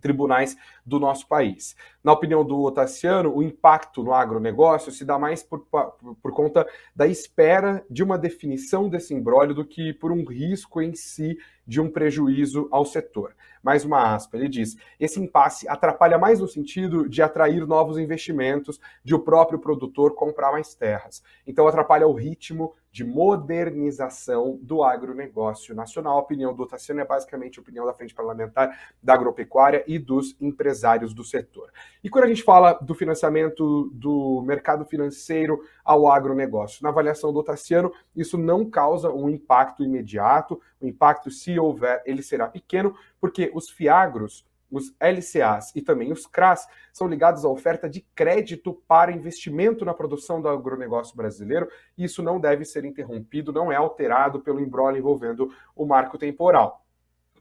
tribunais 0.01 0.57
do 0.85 0.99
nosso 0.99 1.27
país. 1.27 1.77
Na 2.03 2.13
opinião 2.13 2.45
do 2.45 2.61
Otaciano, 2.63 3.35
o 3.35 3.43
impacto 3.43 4.03
no 4.03 4.13
agronegócio 4.13 4.91
se 4.91 5.05
dá 5.05 5.19
mais 5.19 5.43
por, 5.43 5.61
por, 5.61 6.33
conta 6.33 6.67
da 6.95 7.07
espera 7.07 7.85
de 7.89 8.03
uma 8.03 8.19
definição 8.19 8.89
desse 8.89 9.15
embrólio 9.15 9.55
do 9.55 9.65
que 9.65 9.93
por 9.93 10.11
um 10.11 10.25
risco 10.25 10.81
em 10.81 10.95
si 10.95 11.37
de 11.67 11.81
um 11.81 11.91
prejuízo 11.91 12.69
ao 12.71 12.85
setor. 12.85 13.35
Mais 13.63 13.85
uma 13.85 14.15
aspa, 14.15 14.37
ele 14.37 14.49
diz: 14.49 14.77
esse 14.99 15.21
impasse 15.21 15.69
atrapalha 15.69 16.19
mais 16.19 16.41
no 16.41 16.49
sentido 16.49 17.09
de 17.09 17.23
atrair 17.23 17.65
novos 17.67 17.99
investimentos, 17.99 18.81
de 19.05 19.15
o 19.15 19.21
próprio 19.21 19.59
produtor 19.59 20.15
comprar 20.15 20.51
mais 20.51 20.75
terras. 20.75 21.23
Então 21.47 21.69
atrapalha 21.69 22.07
o 22.07 22.13
ritmo 22.13 22.75
de 22.93 23.03
modernização 23.03 24.59
do 24.61 24.85
agronegócio 24.85 25.75
nacional. 25.75 26.19
A 26.19 26.21
opinião 26.21 26.55
do 26.55 26.67
Tassiano 26.67 27.01
é 27.01 27.05
basicamente 27.07 27.59
a 27.59 27.63
opinião 27.63 27.87
da 27.87 27.95
Frente 27.95 28.15
Parlamentar 28.15 28.79
da 29.03 29.15
Agropecuária 29.15 29.83
e 29.87 29.99
dos 29.99 30.37
empresários 30.39 31.15
do 31.15 31.25
setor. 31.25 31.73
E 32.05 32.11
quando 32.11 32.27
a 32.27 32.29
gente 32.29 32.43
fala 32.43 32.75
do 32.75 32.95
financiamento 32.95 33.91
do 33.95 34.43
mercado 34.43 34.85
financeiro 34.85 35.65
ao 35.83 36.07
agronegócio, 36.07 36.83
na 36.83 36.91
avaliação 36.91 37.33
do 37.33 37.43
Tassiano, 37.43 37.91
isso 38.15 38.37
não 38.37 38.69
causa 38.69 39.11
um 39.11 39.29
impacto 39.31 39.83
imediato. 39.83 40.61
O 40.79 40.87
impacto, 40.87 41.31
se 41.31 41.59
houver, 41.59 42.03
ele 42.05 42.23
será 42.23 42.47
pequeno, 42.47 42.95
porque 43.19 43.51
os 43.55 43.71
fiagros 43.71 44.45
os 44.73 44.95
LCAs 44.99 45.71
e 45.77 45.83
também 45.83 46.11
os 46.11 46.27
CRAs 46.27 46.67
são 46.93 47.07
ligados 47.07 47.45
à 47.45 47.49
oferta 47.49 47.89
de 47.89 48.01
crédito 48.15 48.83
para 48.89 49.13
investimento 49.13 49.85
na 49.85 49.93
produção 49.93 50.41
do 50.41 50.49
agronegócio 50.49 51.15
brasileiro, 51.15 51.69
e 51.97 52.05
isso 52.05 52.23
não 52.23 52.41
deve 52.41 52.65
ser 52.65 52.85
interrompido, 52.85 53.53
não 53.53 53.71
é 53.71 53.77
alterado 53.77 54.41
pelo 54.41 54.61
embrolho 54.61 54.97
envolvendo 54.97 55.55
o 55.77 55.85
marco 55.85 56.17
temporal. 56.17 56.82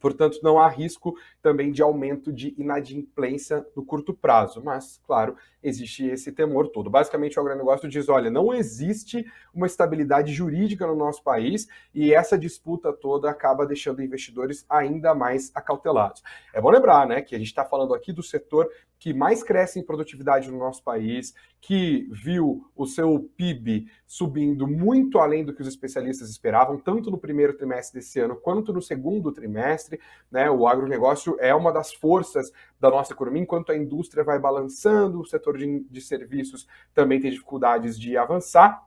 Portanto, 0.01 0.39
não 0.43 0.60
há 0.60 0.67
risco 0.67 1.15
também 1.41 1.72
de 1.72 1.81
aumento 1.81 2.34
de 2.34 2.53
inadimplência 2.58 3.65
no 3.75 3.86
curto 3.86 4.13
prazo. 4.13 4.62
Mas, 4.63 5.00
claro, 5.05 5.38
existe 5.63 6.05
esse 6.05 6.31
temor 6.31 6.70
todo. 6.70 6.89
Basicamente, 6.89 7.38
o 7.38 7.41
agronegócio 7.41 7.88
diz: 7.88 8.10
olha, 8.10 8.31
não 8.31 8.53
existe 8.53 9.25
uma 9.53 9.67
estabilidade 9.67 10.34
jurídica 10.34 10.88
no 10.88 10.96
nosso 10.96 11.24
país 11.24 11.67
e 11.93 12.13
essa 12.13 12.38
disputa 12.38 12.91
toda 12.91 13.29
acaba 13.29 13.65
deixando 13.65 14.01
investidores 14.01 14.65
ainda 14.67 15.13
mais 15.13 15.51
acautelados. 15.53 16.24
É 16.53 16.60
bom 16.60 16.72
lembrar 16.72 17.08
né, 17.08 17.22
que 17.22 17.36
a 17.36 17.38
gente 17.38 17.48
está 17.48 17.63
falando 17.63 17.93
aqui 17.93 18.12
do 18.12 18.24
setor 18.24 18.70
que 19.01 19.15
mais 19.15 19.41
cresce 19.41 19.79
em 19.79 19.84
produtividade 19.84 20.51
no 20.51 20.60
nosso 20.60 20.84
país, 20.84 21.34
que 21.60 22.08
viu 22.12 22.70
o 22.75 22.86
seu 22.86 23.27
PIB 23.36 23.88
subindo 24.05 24.67
muito 24.67 25.17
além 25.17 25.43
do 25.43 25.55
que 25.55 25.62
os 25.63 25.67
especialistas 25.67 26.29
esperavam, 26.29 26.77
tanto 26.77 27.10
no 27.10 27.17
primeiro 27.17 27.58
trimestre 27.58 28.00
desse 28.00 28.20
ano 28.20 28.36
quanto 28.36 28.72
no 28.72 28.79
segundo 28.79 29.31
trimestre. 29.31 30.00
Né? 30.29 30.51
O 30.51 30.67
agronegócio 30.67 31.36
é 31.39 31.53
uma 31.55 31.74
das 31.74 31.91
forças 31.91 32.51
da 32.79 32.91
nossa 32.91 33.12
economia, 33.12 33.41
enquanto 33.41 33.72
a 33.72 33.75
indústria 33.75 34.24
vai 34.24 34.38
balançando, 34.38 35.20
o 35.20 35.25
setor 35.25 35.58
de, 35.58 35.79
de 35.79 36.00
serviços 36.00 36.67
também 36.93 37.20
tem 37.20 37.31
dificuldades 37.31 38.00
de 38.00 38.15
avançar. 38.15 38.86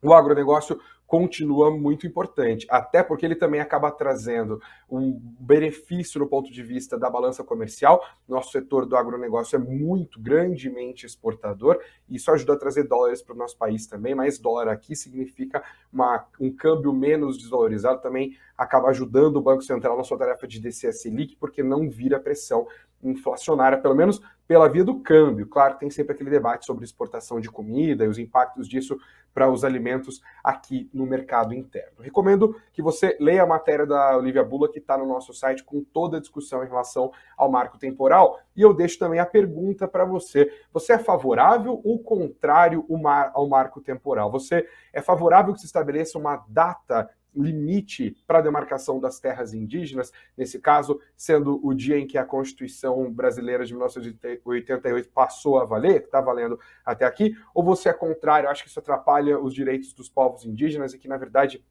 O 0.00 0.14
agronegócio 0.14 0.80
continua 1.08 1.70
muito 1.70 2.06
importante, 2.06 2.66
até 2.68 3.02
porque 3.02 3.24
ele 3.24 3.34
também 3.34 3.60
acaba 3.60 3.90
trazendo 3.90 4.60
um 4.90 5.18
benefício 5.40 6.20
no 6.20 6.28
ponto 6.28 6.52
de 6.52 6.62
vista 6.62 6.98
da 6.98 7.08
balança 7.08 7.42
comercial. 7.42 8.04
Nosso 8.28 8.52
setor 8.52 8.84
do 8.84 8.94
agronegócio 8.94 9.56
é 9.56 9.58
muito 9.58 10.20
grandemente 10.20 11.06
exportador 11.06 11.80
e 12.06 12.16
isso 12.16 12.30
ajuda 12.30 12.52
a 12.52 12.58
trazer 12.58 12.84
dólares 12.84 13.22
para 13.22 13.34
o 13.34 13.38
nosso 13.38 13.56
país 13.56 13.86
também, 13.86 14.14
mas 14.14 14.38
dólar 14.38 14.68
aqui 14.68 14.94
significa 14.94 15.64
uma, 15.90 16.26
um 16.38 16.54
câmbio 16.54 16.92
menos 16.92 17.38
desvalorizado, 17.38 18.02
também 18.02 18.36
acaba 18.56 18.88
ajudando 18.88 19.36
o 19.36 19.42
Banco 19.42 19.62
Central 19.62 19.96
na 19.96 20.04
sua 20.04 20.18
tarefa 20.18 20.46
de 20.46 20.60
descer 20.60 20.88
a 20.88 20.92
Selic, 20.92 21.36
porque 21.36 21.62
não 21.62 21.88
vira 21.88 22.20
pressão 22.20 22.66
inflacionária, 23.02 23.78
pelo 23.78 23.94
menos 23.94 24.20
pela 24.46 24.68
via 24.68 24.82
do 24.82 25.00
câmbio. 25.00 25.46
Claro, 25.46 25.76
tem 25.76 25.90
sempre 25.90 26.14
aquele 26.14 26.30
debate 26.30 26.64
sobre 26.64 26.84
exportação 26.84 27.38
de 27.38 27.50
comida 27.50 28.04
e 28.04 28.08
os 28.08 28.18
impactos 28.18 28.66
disso 28.66 28.98
para 29.34 29.48
os 29.48 29.62
alimentos 29.62 30.20
aqui 30.42 30.90
no 30.92 31.06
mercado 31.06 31.54
interno. 31.54 32.00
Recomendo 32.00 32.56
que 32.72 32.82
você 32.82 33.16
leia 33.20 33.42
a 33.42 33.46
matéria 33.46 33.86
da 33.86 34.16
Olivia 34.16 34.42
Bula, 34.42 34.68
que 34.68 34.78
está 34.78 34.96
no 34.96 35.06
nosso 35.06 35.32
site, 35.32 35.62
com 35.62 35.84
toda 35.84 36.16
a 36.16 36.20
discussão 36.20 36.64
em 36.64 36.66
relação 36.66 37.12
ao 37.36 37.50
marco 37.50 37.78
temporal. 37.78 38.40
E 38.56 38.62
eu 38.62 38.74
deixo 38.74 38.98
também 38.98 39.20
a 39.20 39.26
pergunta 39.26 39.86
para 39.86 40.04
você: 40.04 40.50
você 40.72 40.94
é 40.94 40.98
favorável 40.98 41.80
ou 41.84 42.02
contrário 42.02 42.84
ao 43.32 43.46
marco 43.46 43.80
temporal? 43.80 44.30
Você 44.32 44.66
é 44.92 45.00
favorável 45.00 45.52
que 45.52 45.60
se 45.60 45.66
estabeleça 45.66 46.18
uma 46.18 46.44
data 46.48 47.08
limite 47.42 48.16
para 48.26 48.38
a 48.38 48.42
demarcação 48.42 49.00
das 49.00 49.18
terras 49.20 49.54
indígenas, 49.54 50.12
nesse 50.36 50.58
caso, 50.58 51.00
sendo 51.16 51.60
o 51.64 51.74
dia 51.74 51.98
em 51.98 52.06
que 52.06 52.18
a 52.18 52.24
Constituição 52.24 53.12
brasileira 53.12 53.64
de 53.64 53.72
1988 53.72 55.08
passou 55.10 55.58
a 55.58 55.64
valer, 55.64 56.00
que 56.00 56.06
está 56.06 56.20
valendo 56.20 56.58
até 56.84 57.04
aqui, 57.04 57.36
ou 57.54 57.62
você 57.62 57.88
é 57.88 57.92
contrário, 57.92 58.48
acha 58.48 58.62
que 58.62 58.68
isso 58.68 58.78
atrapalha 58.78 59.38
os 59.38 59.54
direitos 59.54 59.92
dos 59.92 60.08
povos 60.08 60.44
indígenas 60.44 60.94
e 60.94 60.98
que, 60.98 61.08
na 61.08 61.16
verdade, 61.16 61.62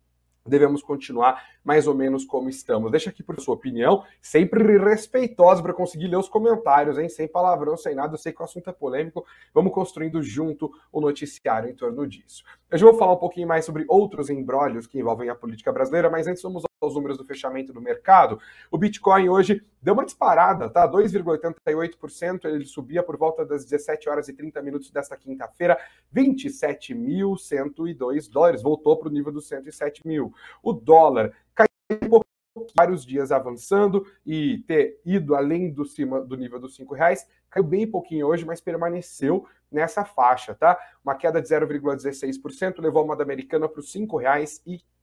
devemos 0.47 0.81
continuar 0.81 1.43
mais 1.63 1.87
ou 1.87 1.93
menos 1.93 2.25
como 2.25 2.49
estamos. 2.49 2.91
Deixa 2.91 3.09
aqui 3.09 3.21
por 3.21 3.39
sua 3.39 3.55
opinião, 3.55 4.03
sempre 4.21 4.77
respeitosa 4.77 5.61
para 5.61 5.73
conseguir 5.73 6.07
ler 6.07 6.17
os 6.17 6.29
comentários, 6.29 6.97
hein? 6.97 7.09
Sem 7.09 7.27
palavrão, 7.27 7.75
sem 7.75 7.93
nada. 7.93 8.13
Eu 8.13 8.17
sei 8.17 8.31
que 8.31 8.41
o 8.41 8.45
assunto 8.45 8.69
é 8.69 8.73
polêmico. 8.73 9.25
Vamos 9.53 9.73
construindo 9.73 10.21
junto 10.21 10.71
o 10.91 11.01
noticiário 11.01 11.69
em 11.69 11.75
torno 11.75 12.07
disso. 12.07 12.43
Eu 12.69 12.77
já 12.77 12.85
vou 12.85 12.97
falar 12.97 13.13
um 13.13 13.17
pouquinho 13.17 13.47
mais 13.47 13.63
sobre 13.63 13.85
outros 13.87 14.29
embrólios 14.29 14.85
que 14.85 14.99
envolvem 14.99 15.29
a 15.29 15.35
política 15.35 15.71
brasileira, 15.71 16.09
mas 16.09 16.27
antes 16.27 16.43
vamos 16.43 16.63
aos 16.81 16.95
números 16.95 17.17
do 17.17 17.23
fechamento 17.23 17.71
do 17.71 17.79
mercado. 17.79 18.41
O 18.69 18.77
Bitcoin 18.77 19.29
hoje 19.29 19.63
deu 19.81 19.93
uma 19.93 20.03
disparada, 20.03 20.69
tá? 20.69 20.85
2,88%, 20.85 22.43
ele 22.43 22.65
subia 22.65 23.01
por 23.01 23.15
volta 23.15 23.45
das 23.45 23.63
17 23.63 24.09
horas 24.09 24.27
e 24.27 24.33
30 24.33 24.61
minutos 24.61 24.91
desta 24.91 25.15
quinta-feira, 25.15 25.79
27.102 26.13 28.29
dólares, 28.29 28.61
voltou 28.61 28.97
para 28.97 29.07
o 29.07 29.11
nível 29.11 29.31
dos 29.31 29.47
107 29.47 30.05
mil. 30.05 30.33
O 30.61 30.73
dólar 30.73 31.31
caiu 31.55 31.69
um 32.03 32.09
pouco 32.09 32.27
vários 32.75 33.05
dias 33.05 33.31
avançando 33.31 34.05
e 34.25 34.57
ter 34.67 34.99
ido 35.05 35.35
além 35.35 35.71
do 35.71 35.85
cima 35.85 36.19
do 36.19 36.35
nível 36.35 36.59
dos 36.59 36.75
cinco 36.75 36.93
reais, 36.93 37.25
caiu 37.49 37.63
bem 37.63 37.89
pouquinho 37.89 38.27
hoje, 38.27 38.45
mas 38.45 38.59
permaneceu 38.59 39.47
nessa 39.71 40.03
faixa, 40.05 40.55
tá? 40.55 40.77
Uma 41.03 41.15
queda 41.15 41.41
de 41.41 41.47
0,16% 41.47 42.79
levou 42.79 43.03
a 43.03 43.05
moeda 43.05 43.23
americana 43.23 43.67
para 43.67 43.79
os 43.79 43.93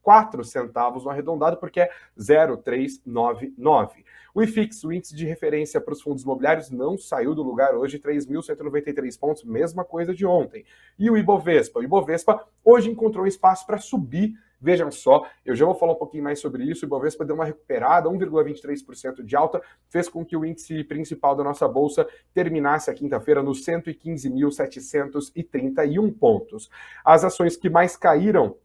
quatro 0.01 0.43
centavos 0.43 1.03
no 1.03 1.09
arredondado, 1.09 1.57
porque 1.57 1.79
é 1.79 1.89
0,399. 2.19 4.05
O 4.35 4.43
IFIX, 4.43 4.83
o 4.83 4.93
índice 4.93 5.15
de 5.15 5.25
referência 5.25 5.81
para 5.81 5.93
os 5.93 6.01
fundos 6.01 6.23
imobiliários, 6.23 6.69
não 6.69 6.97
saiu 6.97 7.33
do 7.33 7.41
lugar 7.41 7.73
hoje, 7.73 7.97
3.193 7.97 9.17
pontos, 9.17 9.43
mesma 9.43 9.83
coisa 9.83 10.13
de 10.13 10.25
ontem. 10.25 10.63
E 10.99 11.09
o 11.09 11.17
Ibovespa? 11.17 11.79
O 11.79 11.83
Ibovespa 11.83 12.45
hoje 12.63 12.91
encontrou 12.91 13.25
espaço 13.25 13.65
para 13.65 13.79
subir 13.79 14.33
Vejam 14.59 14.91
só, 14.91 15.25
eu 15.45 15.55
já 15.55 15.65
vou 15.65 15.75
falar 15.75 15.93
um 15.93 15.97
pouquinho 15.97 16.23
mais 16.23 16.39
sobre 16.39 16.63
isso. 16.63 16.85
O 16.85 16.87
Ibovespa 16.87 17.23
deu 17.25 17.35
uma 17.35 17.45
recuperada, 17.45 18.09
1,23% 18.09 19.23
de 19.23 19.35
alta, 19.35 19.61
fez 19.89 20.09
com 20.09 20.25
que 20.25 20.35
o 20.35 20.43
índice 20.45 20.83
principal 20.83 21.35
da 21.35 21.43
nossa 21.43 21.67
bolsa 21.67 22.07
terminasse 22.33 22.89
a 22.89 22.93
quinta-feira 22.93 23.43
nos 23.43 23.63
115.731 23.65 26.17
pontos. 26.17 26.69
As 27.03 27.23
ações 27.23 27.57
que 27.57 27.69
mais 27.69 27.97
caíram 27.97 28.57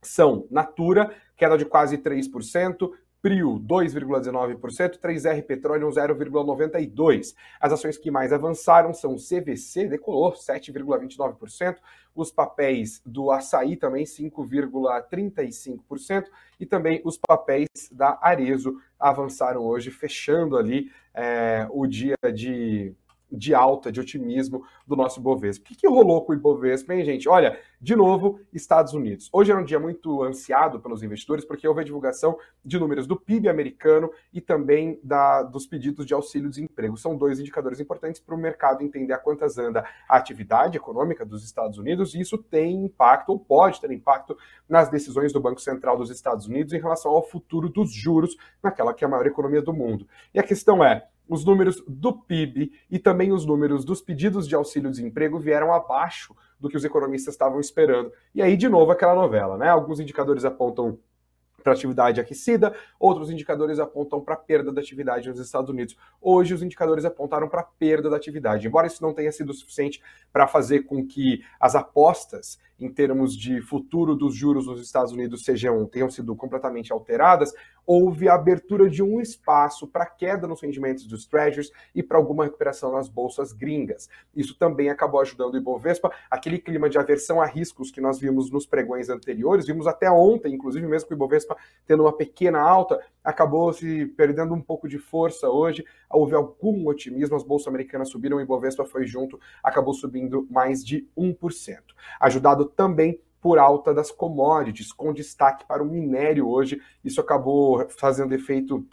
são 0.00 0.46
Natura, 0.50 1.14
queda 1.36 1.56
de 1.56 1.64
quase 1.64 1.96
3%, 1.98 2.90
Prio 3.22 3.58
2,19%, 3.60 4.98
3R 4.98 5.42
Petróleo 5.44 5.88
0,92%. 5.88 7.34
As 7.60 7.72
ações 7.72 7.96
que 7.96 8.10
mais 8.10 8.32
avançaram 8.32 8.92
são 8.92 9.14
CVC, 9.14 9.86
decolou 9.86 10.32
7,29%, 10.32 11.76
os 12.16 12.32
papéis 12.32 13.00
do 13.06 13.30
Açaí 13.30 13.76
também 13.76 14.04
5,35% 14.04 16.24
e 16.58 16.66
também 16.66 17.00
os 17.04 17.16
papéis 17.16 17.68
da 17.92 18.18
Arezo 18.20 18.76
avançaram 18.98 19.62
hoje, 19.62 19.92
fechando 19.92 20.56
ali 20.56 20.90
é, 21.14 21.68
o 21.70 21.86
dia 21.86 22.16
de 22.34 22.92
de 23.32 23.54
alta, 23.54 23.90
de 23.90 24.00
otimismo 24.00 24.64
do 24.86 24.94
nosso 24.94 25.20
Ibovespa. 25.20 25.64
O 25.64 25.68
que, 25.68 25.76
que 25.76 25.88
rolou 25.88 26.24
com 26.24 26.32
o 26.32 26.34
Ibovespa, 26.34 26.94
hein, 26.94 27.04
gente? 27.04 27.28
Olha, 27.28 27.58
de 27.80 27.96
novo, 27.96 28.38
Estados 28.52 28.92
Unidos. 28.92 29.28
Hoje 29.32 29.50
era 29.50 29.60
um 29.60 29.64
dia 29.64 29.80
muito 29.80 30.22
ansiado 30.22 30.78
pelos 30.78 31.02
investidores, 31.02 31.44
porque 31.44 31.66
houve 31.66 31.80
a 31.80 31.84
divulgação 31.84 32.38
de 32.64 32.78
números 32.78 33.06
do 33.06 33.16
PIB 33.16 33.48
americano 33.48 34.10
e 34.32 34.40
também 34.40 35.00
da, 35.02 35.42
dos 35.42 35.66
pedidos 35.66 36.06
de 36.06 36.14
auxílio-desemprego. 36.14 36.96
São 36.96 37.16
dois 37.16 37.40
indicadores 37.40 37.80
importantes 37.80 38.20
para 38.20 38.34
o 38.34 38.38
mercado 38.38 38.82
entender 38.82 39.12
a 39.12 39.18
quantas 39.18 39.58
anda 39.58 39.84
a 40.08 40.16
atividade 40.16 40.76
econômica 40.76 41.24
dos 41.24 41.44
Estados 41.44 41.78
Unidos, 41.78 42.14
e 42.14 42.20
isso 42.20 42.38
tem 42.38 42.84
impacto, 42.84 43.30
ou 43.30 43.38
pode 43.38 43.80
ter 43.80 43.90
impacto, 43.90 44.36
nas 44.68 44.88
decisões 44.88 45.32
do 45.32 45.40
Banco 45.40 45.60
Central 45.60 45.96
dos 45.96 46.10
Estados 46.10 46.46
Unidos 46.46 46.72
em 46.72 46.80
relação 46.80 47.12
ao 47.12 47.22
futuro 47.22 47.68
dos 47.68 47.92
juros 47.92 48.36
naquela 48.62 48.94
que 48.94 49.04
é 49.04 49.06
a 49.06 49.10
maior 49.10 49.26
economia 49.26 49.62
do 49.62 49.72
mundo. 49.72 50.06
E 50.32 50.38
a 50.38 50.42
questão 50.42 50.84
é, 50.84 51.06
os 51.28 51.44
números 51.44 51.82
do 51.86 52.12
PIB 52.12 52.72
e 52.90 52.98
também 52.98 53.32
os 53.32 53.46
números 53.46 53.84
dos 53.84 54.00
pedidos 54.00 54.46
de 54.46 54.54
auxílio-desemprego 54.54 55.38
vieram 55.38 55.72
abaixo 55.72 56.34
do 56.58 56.68
que 56.68 56.76
os 56.76 56.84
economistas 56.84 57.34
estavam 57.34 57.60
esperando. 57.60 58.12
E 58.34 58.42
aí, 58.42 58.56
de 58.56 58.68
novo, 58.68 58.92
aquela 58.92 59.14
novela, 59.14 59.56
né? 59.56 59.68
Alguns 59.68 60.00
indicadores 60.00 60.44
apontam 60.44 60.98
para 61.62 61.72
atividade 61.72 62.20
aquecida, 62.20 62.74
outros 62.98 63.30
indicadores 63.30 63.78
apontam 63.78 64.20
para 64.20 64.36
perda 64.36 64.72
da 64.72 64.80
atividade 64.80 65.28
nos 65.28 65.38
Estados 65.38 65.70
Unidos. 65.70 65.96
Hoje, 66.20 66.52
os 66.52 66.62
indicadores 66.62 67.04
apontaram 67.04 67.48
para 67.48 67.62
perda 67.62 68.10
da 68.10 68.16
atividade, 68.16 68.66
embora 68.66 68.86
isso 68.86 69.02
não 69.02 69.14
tenha 69.14 69.30
sido 69.30 69.54
suficiente 69.54 70.02
para 70.32 70.46
fazer 70.46 70.80
com 70.80 71.06
que 71.06 71.42
as 71.60 71.74
apostas 71.74 72.58
em 72.78 72.92
termos 72.92 73.36
de 73.36 73.60
futuro 73.62 74.16
dos 74.16 74.34
juros 74.34 74.66
nos 74.66 74.80
Estados 74.80 75.12
Unidos 75.12 75.44
sejam, 75.44 75.86
tenham 75.86 76.10
sido 76.10 76.34
completamente 76.34 76.92
alteradas, 76.92 77.52
houve 77.86 78.28
a 78.28 78.34
abertura 78.34 78.88
de 78.88 79.02
um 79.02 79.20
espaço 79.20 79.86
para 79.86 80.06
queda 80.06 80.46
nos 80.46 80.60
rendimentos 80.60 81.06
dos 81.06 81.26
treasuries 81.26 81.70
e 81.94 82.02
para 82.02 82.16
alguma 82.16 82.44
recuperação 82.44 82.92
nas 82.92 83.08
bolsas 83.08 83.52
gringas. 83.52 84.08
Isso 84.34 84.56
também 84.58 84.90
acabou 84.90 85.20
ajudando 85.20 85.54
o 85.54 85.56
Ibovespa, 85.56 86.12
aquele 86.30 86.58
clima 86.58 86.88
de 86.88 86.98
aversão 86.98 87.40
a 87.40 87.46
riscos 87.46 87.90
que 87.90 88.00
nós 88.00 88.18
vimos 88.18 88.50
nos 88.50 88.66
pregões 88.66 89.08
anteriores, 89.08 89.66
vimos 89.66 89.86
até 89.86 90.10
ontem, 90.10 90.54
inclusive 90.54 90.86
mesmo 90.86 91.08
com 91.08 91.14
o 91.14 91.16
Ibovespa 91.16 91.56
tendo 91.86 92.04
uma 92.04 92.12
pequena 92.12 92.60
alta, 92.60 93.00
acabou 93.22 93.72
se 93.72 94.06
perdendo 94.16 94.54
um 94.54 94.60
pouco 94.60 94.88
de 94.88 94.98
força 94.98 95.48
hoje, 95.48 95.84
houve 96.10 96.34
algum 96.34 96.86
otimismo, 96.88 97.36
as 97.36 97.44
bolsas 97.44 97.68
americanas 97.68 98.08
subiram, 98.08 98.36
o 98.36 98.40
Ibovespa 98.40 98.84
foi 98.84 99.06
junto, 99.06 99.40
acabou 99.62 99.94
subindo 99.94 100.46
mais 100.50 100.84
de 100.84 101.06
1%. 101.16 101.78
Ajudado 102.20 102.64
também 102.66 103.20
por 103.42 103.58
alta 103.58 103.92
das 103.92 104.10
commodities, 104.12 104.92
com 104.92 105.12
destaque 105.12 105.66
para 105.66 105.82
o 105.82 105.86
minério 105.86 106.48
hoje. 106.48 106.80
Isso 107.04 107.20
acabou 107.20 107.84
fazendo 107.90 108.32
efeito 108.32 108.86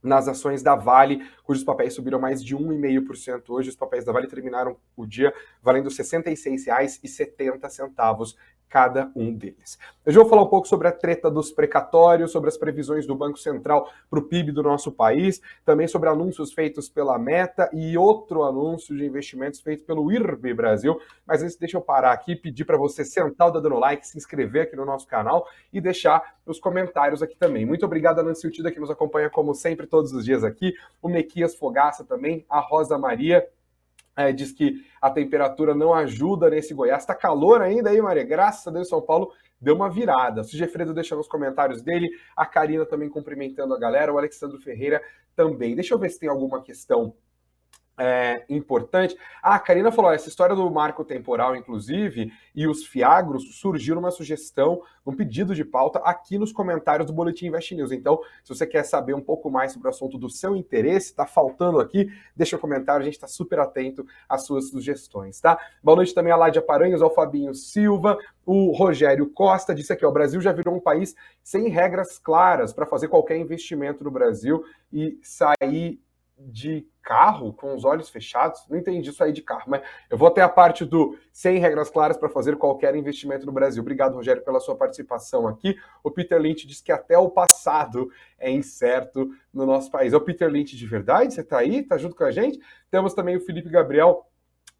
nas 0.00 0.28
ações 0.28 0.62
da 0.62 0.76
Vale, 0.76 1.28
cujos 1.42 1.64
papéis 1.64 1.94
subiram 1.94 2.20
mais 2.20 2.40
de 2.42 2.56
1,5% 2.56 3.42
hoje. 3.48 3.70
Os 3.70 3.76
papéis 3.76 4.04
da 4.04 4.12
Vale 4.12 4.28
terminaram 4.28 4.76
o 4.96 5.04
dia 5.04 5.34
valendo 5.60 5.88
R$ 5.88 5.96
66,70 5.96 8.36
cada 8.68 9.10
um 9.14 9.32
deles. 9.32 9.78
Eu 10.04 10.12
já 10.12 10.20
vou 10.20 10.28
falar 10.28 10.42
um 10.42 10.48
pouco 10.48 10.68
sobre 10.68 10.88
a 10.88 10.92
treta 10.92 11.30
dos 11.30 11.50
precatórios, 11.50 12.30
sobre 12.30 12.48
as 12.48 12.56
previsões 12.56 13.06
do 13.06 13.14
Banco 13.14 13.38
Central 13.38 13.90
para 14.10 14.18
o 14.18 14.22
PIB 14.22 14.52
do 14.52 14.62
nosso 14.62 14.92
país, 14.92 15.40
também 15.64 15.86
sobre 15.86 16.08
anúncios 16.08 16.52
feitos 16.52 16.88
pela 16.88 17.18
Meta 17.18 17.70
e 17.72 17.96
outro 17.96 18.44
anúncio 18.44 18.96
de 18.96 19.04
investimentos 19.04 19.60
feito 19.60 19.84
pelo 19.84 20.10
IRB 20.12 20.54
Brasil. 20.54 21.00
Mas 21.26 21.42
antes, 21.42 21.56
deixa 21.56 21.76
eu 21.76 21.82
parar 21.82 22.12
aqui 22.12 22.32
e 22.32 22.36
pedir 22.36 22.64
para 22.64 22.76
você 22.76 23.04
sentar 23.04 23.54
o 23.54 23.78
like, 23.78 24.06
se 24.06 24.16
inscrever 24.16 24.62
aqui 24.62 24.76
no 24.76 24.84
nosso 24.84 25.06
canal 25.06 25.46
e 25.72 25.80
deixar 25.80 26.36
os 26.46 26.58
comentários 26.58 27.22
aqui 27.22 27.36
também. 27.36 27.66
Muito 27.66 27.84
obrigado 27.84 28.18
a 28.20 28.22
Nancy 28.22 28.46
Utida, 28.46 28.70
que 28.70 28.80
nos 28.80 28.90
acompanha 28.90 29.30
como 29.30 29.54
sempre 29.54 29.86
todos 29.86 30.12
os 30.12 30.24
dias 30.24 30.44
aqui, 30.44 30.74
o 31.02 31.08
Mequias 31.08 31.54
Fogaça 31.54 32.04
também, 32.04 32.44
a 32.48 32.60
Rosa 32.60 32.98
Maria, 32.98 33.46
é, 34.18 34.32
diz 34.32 34.50
que 34.50 34.84
a 35.00 35.08
temperatura 35.08 35.76
não 35.76 35.94
ajuda 35.94 36.50
nesse 36.50 36.74
Goiás. 36.74 37.04
Está 37.04 37.14
calor 37.14 37.62
ainda 37.62 37.90
aí, 37.90 38.02
Maria? 38.02 38.24
Graças 38.24 38.66
a 38.66 38.70
Deus, 38.72 38.88
São 38.88 39.00
Paulo 39.00 39.32
deu 39.60 39.76
uma 39.76 39.88
virada. 39.88 40.40
O 40.40 40.44
Sigefredo 40.44 40.92
deixa 40.92 41.14
nos 41.14 41.28
comentários 41.28 41.82
dele, 41.82 42.08
a 42.36 42.44
Karina 42.44 42.84
também 42.84 43.08
cumprimentando 43.08 43.74
a 43.74 43.78
galera, 43.78 44.12
o 44.12 44.18
Alexandre 44.18 44.58
Ferreira 44.58 45.00
também. 45.36 45.76
Deixa 45.76 45.94
eu 45.94 45.98
ver 46.00 46.10
se 46.10 46.18
tem 46.18 46.28
alguma 46.28 46.60
questão 46.60 47.14
é, 47.98 48.44
importante. 48.48 49.16
Ah, 49.42 49.56
a 49.56 49.58
Karina 49.58 49.90
falou: 49.90 50.12
essa 50.12 50.28
história 50.28 50.54
do 50.54 50.70
marco 50.70 51.04
temporal, 51.04 51.56
inclusive, 51.56 52.32
e 52.54 52.66
os 52.66 52.86
fiagros 52.86 53.58
surgiu 53.58 53.96
numa 53.96 54.10
sugestão, 54.10 54.80
um 55.04 55.14
pedido 55.14 55.54
de 55.54 55.64
pauta 55.64 55.98
aqui 56.00 56.38
nos 56.38 56.52
comentários 56.52 57.06
do 57.06 57.12
Boletim 57.12 57.46
Invest 57.46 57.74
News. 57.74 57.92
Então, 57.92 58.20
se 58.44 58.54
você 58.54 58.66
quer 58.66 58.84
saber 58.84 59.14
um 59.14 59.20
pouco 59.20 59.50
mais 59.50 59.72
sobre 59.72 59.88
o 59.88 59.90
assunto 59.90 60.16
do 60.16 60.30
seu 60.30 60.54
interesse, 60.54 61.08
está 61.08 61.26
faltando 61.26 61.80
aqui, 61.80 62.10
deixa 62.36 62.56
o 62.56 62.58
um 62.58 62.60
comentário, 62.60 63.02
a 63.02 63.04
gente 63.04 63.14
está 63.14 63.26
super 63.26 63.58
atento 63.58 64.06
às 64.28 64.44
suas 64.44 64.70
sugestões, 64.70 65.40
tá? 65.40 65.58
Boa 65.82 65.96
noite 65.96 66.14
também 66.14 66.32
a 66.32 66.36
Ládia 66.36 66.62
Paranhos, 66.62 67.02
ao 67.02 67.12
Fabinho 67.12 67.54
Silva, 67.54 68.16
o 68.46 68.72
Rogério 68.72 69.28
Costa 69.30 69.74
disse 69.74 69.92
aqui: 69.92 70.06
ó, 70.06 70.08
o 70.08 70.12
Brasil 70.12 70.40
já 70.40 70.52
virou 70.52 70.74
um 70.74 70.80
país 70.80 71.14
sem 71.42 71.68
regras 71.68 72.18
claras 72.18 72.72
para 72.72 72.86
fazer 72.86 73.08
qualquer 73.08 73.36
investimento 73.36 74.04
no 74.04 74.10
Brasil 74.10 74.64
e 74.92 75.18
sair 75.22 76.00
de 76.38 76.86
carro 77.08 77.54
com 77.54 77.74
os 77.74 77.86
olhos 77.86 78.10
fechados? 78.10 78.62
Não 78.68 78.76
entendi 78.76 79.08
isso 79.08 79.24
aí 79.24 79.32
de 79.32 79.40
carro, 79.40 79.64
mas 79.66 79.80
eu 80.10 80.18
vou 80.18 80.28
até 80.28 80.42
a 80.42 80.48
parte 80.48 80.84
do 80.84 81.16
sem 81.32 81.56
regras 81.56 81.88
claras 81.88 82.18
para 82.18 82.28
fazer 82.28 82.58
qualquer 82.58 82.94
investimento 82.94 83.46
no 83.46 83.52
Brasil. 83.52 83.80
Obrigado, 83.80 84.12
Rogério, 84.12 84.44
pela 84.44 84.60
sua 84.60 84.76
participação 84.76 85.48
aqui. 85.48 85.74
O 86.04 86.10
Peter 86.10 86.38
Lynch 86.38 86.66
diz 86.66 86.82
que 86.82 86.92
até 86.92 87.16
o 87.16 87.30
passado 87.30 88.10
é 88.38 88.50
incerto 88.50 89.30
no 89.54 89.64
nosso 89.64 89.90
país. 89.90 90.12
É 90.12 90.16
o 90.18 90.20
Peter 90.20 90.50
Lynch 90.50 90.76
de 90.76 90.86
verdade? 90.86 91.32
Você 91.32 91.40
está 91.40 91.60
aí? 91.60 91.78
Está 91.78 91.96
junto 91.96 92.14
com 92.14 92.24
a 92.24 92.30
gente? 92.30 92.60
Temos 92.90 93.14
também 93.14 93.38
o 93.38 93.40
Felipe 93.40 93.70
Gabriel 93.70 94.27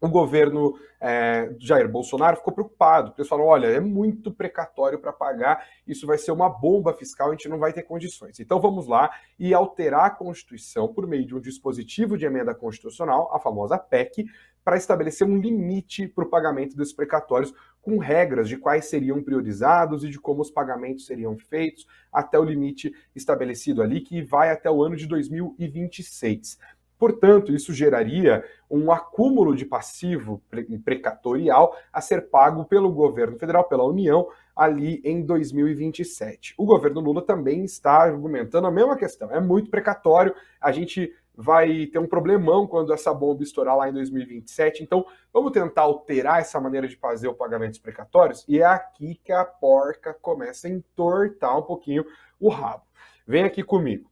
o 0.02 0.08
governo 0.08 0.80
é, 1.02 1.54
Jair 1.60 1.90
Bolsonaro 1.90 2.38
ficou 2.38 2.54
preocupado, 2.54 3.10
porque 3.10 3.22
eles 3.22 3.32
olha, 3.32 3.68
é 3.68 3.80
muito 3.80 4.32
precatório 4.32 5.00
para 5.00 5.12
pagar, 5.12 5.66
isso 5.86 6.08
vai 6.08 6.18
ser 6.18 6.32
uma 6.32 6.50
bomba 6.50 6.94
fiscal, 6.94 7.30
a 7.30 7.32
gente 7.32 7.50
não 7.50 7.60
vai 7.60 7.74
ter 7.74 7.84
condições. 7.84 8.40
Então 8.40 8.62
vamos 8.62 8.88
lá 8.88 9.10
e 9.38 9.54
alterar 9.54 10.06
a 10.06 10.10
Constituição 10.10 10.88
por 10.88 11.06
meio 11.06 11.26
de 11.26 11.36
um 11.36 11.40
dispositivo 11.42 12.18
de 12.18 12.26
emenda 12.26 12.56
constitucional, 12.56 13.30
a 13.34 13.40
famosa 13.40 13.78
PEC, 13.78 14.26
para 14.64 14.78
estabelecer 14.78 15.28
um 15.28 15.38
limite 15.38 16.08
para 16.08 16.24
o 16.24 16.30
pagamento 16.30 16.76
desses 16.76 16.94
precatórios, 16.94 17.54
com 17.82 17.98
regras 17.98 18.48
de 18.48 18.58
quais 18.58 18.86
seriam 18.86 19.22
priorizados 19.24 20.04
e 20.04 20.10
de 20.10 20.20
como 20.20 20.42
os 20.42 20.52
pagamentos 20.52 21.06
seriam 21.06 21.38
feitos, 21.38 21.88
até 22.12 22.38
o 22.38 22.44
limite 22.44 22.94
estabelecido 23.16 23.82
ali, 23.82 24.02
que 24.02 24.22
vai 24.22 24.52
até 24.52 24.70
o 24.70 24.84
ano 24.84 24.96
de 24.96 25.08
2026. 25.08 26.58
Portanto, 27.00 27.54
isso 27.54 27.74
geraria 27.74 28.44
um 28.70 28.92
acúmulo 28.92 29.56
de 29.56 29.66
passivo 29.66 30.44
precatorial 30.84 31.74
a 31.94 32.02
ser 32.02 32.30
pago 32.30 32.66
pelo 32.66 32.92
governo 32.92 33.38
federal, 33.38 33.64
pela 33.64 33.86
União, 33.86 34.28
ali 34.54 35.02
em 35.06 35.22
2027. 35.26 36.56
O 36.58 36.66
governo 36.66 37.00
Lula 37.00 37.22
também 37.22 37.64
está 37.64 38.04
argumentando 38.04 38.68
a 38.68 38.72
mesma 38.72 38.98
questão. 38.98 39.32
É 39.32 39.40
muito 39.40 39.72
precatório, 39.72 40.36
a 40.60 40.74
gente 40.74 41.16
vai 41.42 41.86
ter 41.86 42.00
um 42.00 42.06
problemão 42.06 42.68
quando 42.68 42.92
essa 42.92 43.14
bomba 43.14 43.44
estourar 43.44 43.78
lá 43.78 43.88
em 43.88 43.94
2027. 43.94 44.84
Então, 44.84 45.06
vamos 45.32 45.54
tentar 45.54 45.84
alterar 45.84 46.42
essa 46.42 46.60
maneira 46.60 46.86
de 46.86 46.98
fazer 46.98 47.30
o 47.30 47.34
pagamento 47.34 47.70
dos 47.70 47.80
precatórios? 47.80 48.44
E 48.46 48.60
é 48.60 48.66
aqui 48.66 49.16
que 49.24 49.32
a 49.32 49.46
porca 49.46 50.14
começa 50.14 50.68
a 50.68 50.70
entortar 50.70 51.58
um 51.58 51.62
pouquinho 51.62 52.06
o 52.38 52.50
rabo. 52.50 52.84
Vem 53.26 53.46
aqui 53.46 53.64
comigo. 53.64 54.12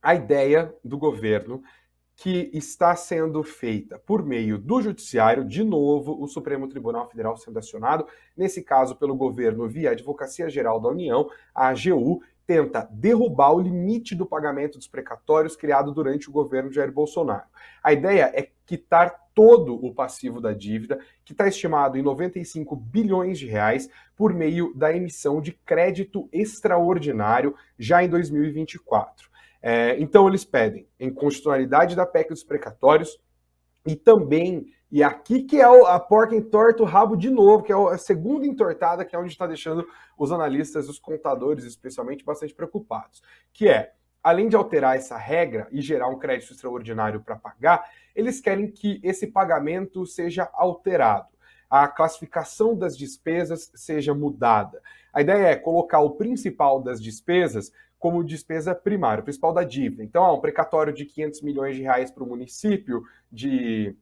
A 0.00 0.14
ideia 0.14 0.74
do 0.82 0.96
governo 0.96 1.62
que 2.16 2.50
está 2.54 2.96
sendo 2.96 3.42
feita 3.42 3.98
por 3.98 4.24
meio 4.24 4.56
do 4.56 4.80
Judiciário, 4.80 5.44
de 5.44 5.62
novo, 5.62 6.22
o 6.22 6.26
Supremo 6.26 6.66
Tribunal 6.66 7.06
Federal 7.10 7.36
sendo 7.36 7.58
acionado, 7.58 8.06
nesse 8.34 8.62
caso 8.62 8.96
pelo 8.96 9.14
governo 9.14 9.68
via 9.68 9.90
Advocacia 9.90 10.48
Geral 10.48 10.80
da 10.80 10.88
União, 10.88 11.28
a 11.54 11.68
AGU, 11.68 12.22
tenta 12.46 12.88
derrubar 12.90 13.52
o 13.52 13.60
limite 13.60 14.14
do 14.14 14.26
pagamento 14.26 14.78
dos 14.78 14.86
precatórios 14.86 15.56
criado 15.56 15.92
durante 15.92 16.28
o 16.28 16.32
governo 16.32 16.68
de 16.68 16.76
Jair 16.76 16.92
Bolsonaro. 16.92 17.44
A 17.82 17.92
ideia 17.92 18.32
é 18.34 18.48
quitar 18.66 19.24
todo 19.34 19.74
o 19.74 19.92
passivo 19.92 20.40
da 20.40 20.52
dívida, 20.52 20.98
que 21.24 21.32
está 21.32 21.48
estimado 21.48 21.98
em 21.98 22.02
95 22.02 22.76
bilhões 22.76 23.38
de 23.38 23.46
reais, 23.46 23.90
por 24.16 24.32
meio 24.32 24.72
da 24.74 24.94
emissão 24.94 25.40
de 25.40 25.52
crédito 25.52 26.28
extraordinário 26.32 27.54
já 27.78 28.02
em 28.04 28.08
2024. 28.08 29.28
É, 29.60 29.98
então, 29.98 30.28
eles 30.28 30.44
pedem 30.44 30.86
inconstitucionalidade 31.00 31.96
da 31.96 32.06
PEC 32.06 32.28
dos 32.28 32.44
precatórios 32.44 33.18
e 33.86 33.94
também, 33.96 34.66
e 34.90 35.02
aqui 35.02 35.42
que 35.42 35.60
é 35.60 35.64
a 35.64 35.98
porca 35.98 36.34
entorta 36.34 36.82
o 36.82 36.86
rabo 36.86 37.16
de 37.16 37.28
novo, 37.28 37.62
que 37.62 37.72
é 37.72 37.76
a 37.76 37.98
segunda 37.98 38.46
entortada, 38.46 39.04
que 39.04 39.14
é 39.14 39.18
onde 39.18 39.32
está 39.32 39.46
deixando 39.46 39.86
os 40.16 40.32
analistas, 40.32 40.88
os 40.88 40.98
contadores, 40.98 41.64
especialmente, 41.64 42.24
bastante 42.24 42.54
preocupados, 42.54 43.22
que 43.52 43.68
é, 43.68 43.92
além 44.22 44.48
de 44.48 44.56
alterar 44.56 44.96
essa 44.96 45.18
regra 45.18 45.68
e 45.70 45.82
gerar 45.82 46.08
um 46.08 46.18
crédito 46.18 46.52
extraordinário 46.52 47.20
para 47.20 47.36
pagar, 47.36 47.84
eles 48.14 48.40
querem 48.40 48.70
que 48.70 49.00
esse 49.02 49.26
pagamento 49.26 50.06
seja 50.06 50.48
alterado. 50.54 51.28
a 51.68 51.88
classificação 51.88 52.76
das 52.76 52.96
despesas 52.96 53.72
seja 53.74 54.14
mudada. 54.14 54.80
A 55.12 55.20
ideia 55.22 55.48
é 55.48 55.56
colocar 55.56 56.00
o 56.00 56.10
principal 56.10 56.80
das 56.80 57.02
despesas 57.02 57.72
como 58.04 58.22
despesa 58.22 58.74
primária, 58.74 59.22
o 59.22 59.24
principal 59.24 59.50
da 59.50 59.64
dívida. 59.64 60.04
Então, 60.04 60.22
há 60.22 60.30
um 60.30 60.38
precatório 60.38 60.92
de 60.92 61.06
500 61.06 61.40
milhões 61.40 61.74
de 61.74 61.80
reais 61.80 62.10
para 62.10 62.22
o 62.22 62.26
município 62.26 63.02
de 63.32 63.96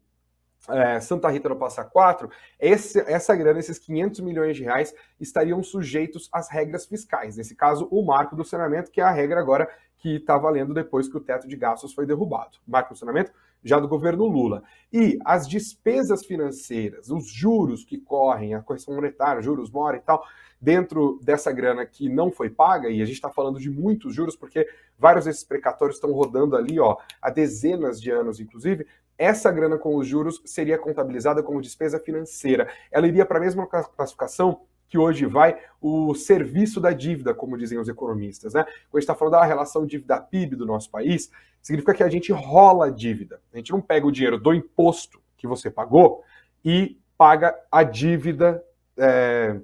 é, 0.68 0.98
Santa 0.98 1.30
Rita 1.30 1.48
no 1.48 1.54
Passa 1.54 1.84
Quatro, 1.84 2.28
esse, 2.58 2.98
essa 3.02 3.36
grana, 3.36 3.60
esses 3.60 3.78
500 3.78 4.18
milhões 4.18 4.56
de 4.56 4.64
reais, 4.64 4.92
estariam 5.20 5.62
sujeitos 5.62 6.28
às 6.32 6.50
regras 6.50 6.84
fiscais. 6.84 7.36
Nesse 7.36 7.54
caso, 7.54 7.86
o 7.92 8.04
marco 8.04 8.34
do 8.34 8.44
saneamento, 8.44 8.90
que 8.90 9.00
é 9.00 9.04
a 9.04 9.10
regra 9.12 9.38
agora 9.38 9.70
que 9.98 10.16
está 10.16 10.36
valendo 10.36 10.74
depois 10.74 11.06
que 11.06 11.16
o 11.16 11.20
teto 11.20 11.46
de 11.46 11.54
gastos 11.54 11.94
foi 11.94 12.04
derrubado. 12.04 12.58
Marco 12.66 12.94
do 12.94 12.98
saneamento 12.98 13.30
já 13.62 13.78
do 13.78 13.88
governo 13.88 14.26
Lula. 14.26 14.62
E 14.92 15.18
as 15.24 15.48
despesas 15.48 16.24
financeiras, 16.24 17.10
os 17.10 17.28
juros 17.28 17.84
que 17.84 17.98
correm, 17.98 18.54
a 18.54 18.60
correção 18.60 18.94
monetária, 18.94 19.42
juros 19.42 19.70
mora 19.70 19.96
e 19.96 20.00
tal, 20.00 20.24
dentro 20.60 21.18
dessa 21.22 21.50
grana 21.50 21.84
que 21.84 22.08
não 22.08 22.30
foi 22.30 22.48
paga, 22.48 22.88
e 22.88 23.02
a 23.02 23.04
gente 23.04 23.16
está 23.16 23.30
falando 23.30 23.58
de 23.58 23.68
muitos 23.68 24.14
juros, 24.14 24.36
porque 24.36 24.68
vários 24.98 25.24
desses 25.24 25.44
precatórios 25.44 25.96
estão 25.96 26.12
rodando 26.12 26.56
ali 26.56 26.78
ó, 26.78 26.96
há 27.20 27.30
dezenas 27.30 28.00
de 28.00 28.10
anos, 28.10 28.38
inclusive, 28.38 28.86
essa 29.18 29.50
grana 29.50 29.78
com 29.78 29.96
os 29.96 30.06
juros 30.06 30.40
seria 30.44 30.78
contabilizada 30.78 31.42
como 31.42 31.60
despesa 31.60 31.98
financeira. 31.98 32.68
Ela 32.90 33.06
iria 33.06 33.26
para 33.26 33.38
a 33.38 33.40
mesma 33.40 33.66
classificação 33.66 34.62
que 34.92 34.98
hoje 34.98 35.24
vai 35.24 35.58
o 35.80 36.14
serviço 36.14 36.78
da 36.78 36.92
dívida, 36.92 37.32
como 37.32 37.56
dizem 37.56 37.78
os 37.78 37.88
economistas. 37.88 38.52
Né? 38.52 38.62
Quando 38.62 38.74
a 38.74 38.96
gente 38.96 39.04
está 39.04 39.14
falando 39.14 39.32
da 39.32 39.42
relação 39.42 39.86
dívida-PIB 39.86 40.54
do 40.54 40.66
nosso 40.66 40.90
país, 40.90 41.30
significa 41.62 41.94
que 41.94 42.02
a 42.02 42.10
gente 42.10 42.30
rola 42.30 42.88
a 42.88 42.90
dívida. 42.90 43.40
A 43.54 43.56
gente 43.56 43.72
não 43.72 43.80
pega 43.80 44.06
o 44.06 44.12
dinheiro 44.12 44.38
do 44.38 44.52
imposto 44.52 45.18
que 45.38 45.46
você 45.46 45.70
pagou 45.70 46.22
e 46.62 47.00
paga 47.16 47.58
a 47.70 47.82
dívida 47.82 48.62
é, 48.98 49.58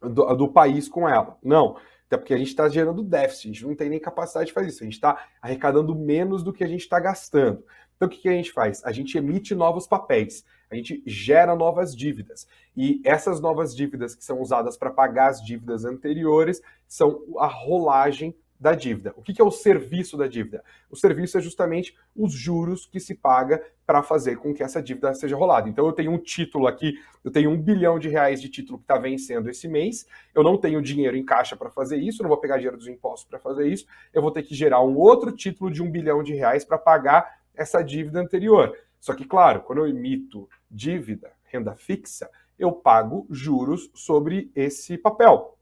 do, 0.00 0.34
do 0.34 0.48
país 0.48 0.88
com 0.88 1.08
ela. 1.08 1.38
Não. 1.40 1.76
Até 2.08 2.16
porque 2.16 2.34
a 2.34 2.38
gente 2.38 2.48
está 2.48 2.68
gerando 2.68 3.04
déficit, 3.04 3.46
a 3.46 3.52
gente 3.52 3.66
não 3.66 3.76
tem 3.76 3.88
nem 3.88 4.00
capacidade 4.00 4.48
de 4.48 4.52
fazer 4.52 4.66
isso. 4.66 4.82
A 4.82 4.86
gente 4.86 4.94
está 4.94 5.28
arrecadando 5.40 5.94
menos 5.94 6.42
do 6.42 6.52
que 6.52 6.64
a 6.64 6.68
gente 6.68 6.80
está 6.80 6.98
gastando. 6.98 7.62
Então, 7.94 8.08
o 8.08 8.10
que, 8.10 8.18
que 8.18 8.28
a 8.28 8.32
gente 8.32 8.50
faz? 8.50 8.84
A 8.84 8.90
gente 8.90 9.16
emite 9.16 9.54
novos 9.54 9.86
papéis, 9.86 10.44
a 10.70 10.74
gente 10.74 11.02
gera 11.06 11.54
novas 11.54 11.94
dívidas. 11.94 12.46
E 12.76 13.00
essas 13.04 13.40
novas 13.40 13.74
dívidas 13.74 14.14
que 14.14 14.24
são 14.24 14.40
usadas 14.40 14.76
para 14.76 14.90
pagar 14.90 15.28
as 15.28 15.42
dívidas 15.42 15.84
anteriores 15.84 16.60
são 16.86 17.22
a 17.38 17.46
rolagem 17.46 18.34
da 18.58 18.74
dívida. 18.74 19.12
O 19.16 19.22
que 19.22 19.40
é 19.40 19.44
o 19.44 19.50
serviço 19.50 20.16
da 20.16 20.26
dívida? 20.26 20.64
O 20.90 20.96
serviço 20.96 21.36
é 21.36 21.40
justamente 21.40 21.96
os 22.14 22.32
juros 22.32 22.86
que 22.86 22.98
se 22.98 23.14
paga 23.14 23.62
para 23.86 24.02
fazer 24.02 24.36
com 24.36 24.52
que 24.52 24.62
essa 24.62 24.82
dívida 24.82 25.12
seja 25.14 25.36
rolada. 25.36 25.68
Então 25.68 25.86
eu 25.86 25.92
tenho 25.92 26.10
um 26.10 26.18
título 26.18 26.66
aqui, 26.66 26.94
eu 27.22 27.30
tenho 27.30 27.50
um 27.50 27.60
bilhão 27.60 27.98
de 27.98 28.08
reais 28.08 28.40
de 28.40 28.48
título 28.48 28.78
que 28.78 28.84
está 28.84 28.98
vencendo 28.98 29.48
esse 29.48 29.68
mês, 29.68 30.06
eu 30.34 30.42
não 30.42 30.56
tenho 30.56 30.82
dinheiro 30.82 31.16
em 31.16 31.24
caixa 31.24 31.54
para 31.54 31.70
fazer 31.70 31.98
isso, 31.98 32.22
não 32.22 32.28
vou 32.28 32.38
pegar 32.38 32.56
dinheiro 32.56 32.76
dos 32.76 32.88
impostos 32.88 33.28
para 33.28 33.38
fazer 33.38 33.68
isso, 33.68 33.86
eu 34.12 34.22
vou 34.22 34.30
ter 34.30 34.42
que 34.42 34.54
gerar 34.54 34.82
um 34.82 34.96
outro 34.96 35.30
título 35.32 35.70
de 35.70 35.82
um 35.82 35.90
bilhão 35.90 36.22
de 36.22 36.34
reais 36.34 36.64
para 36.64 36.78
pagar 36.78 37.40
essa 37.54 37.82
dívida 37.82 38.20
anterior. 38.20 38.76
Só 38.98 39.14
que, 39.14 39.24
claro, 39.24 39.60
quando 39.60 39.78
eu 39.78 39.86
emito 39.86 40.48
dívida, 40.70 41.32
renda 41.44 41.74
fixa, 41.74 42.30
eu 42.58 42.72
pago 42.72 43.26
juros 43.30 43.90
sobre 43.94 44.50
esse 44.54 44.96
papel. 44.96 45.56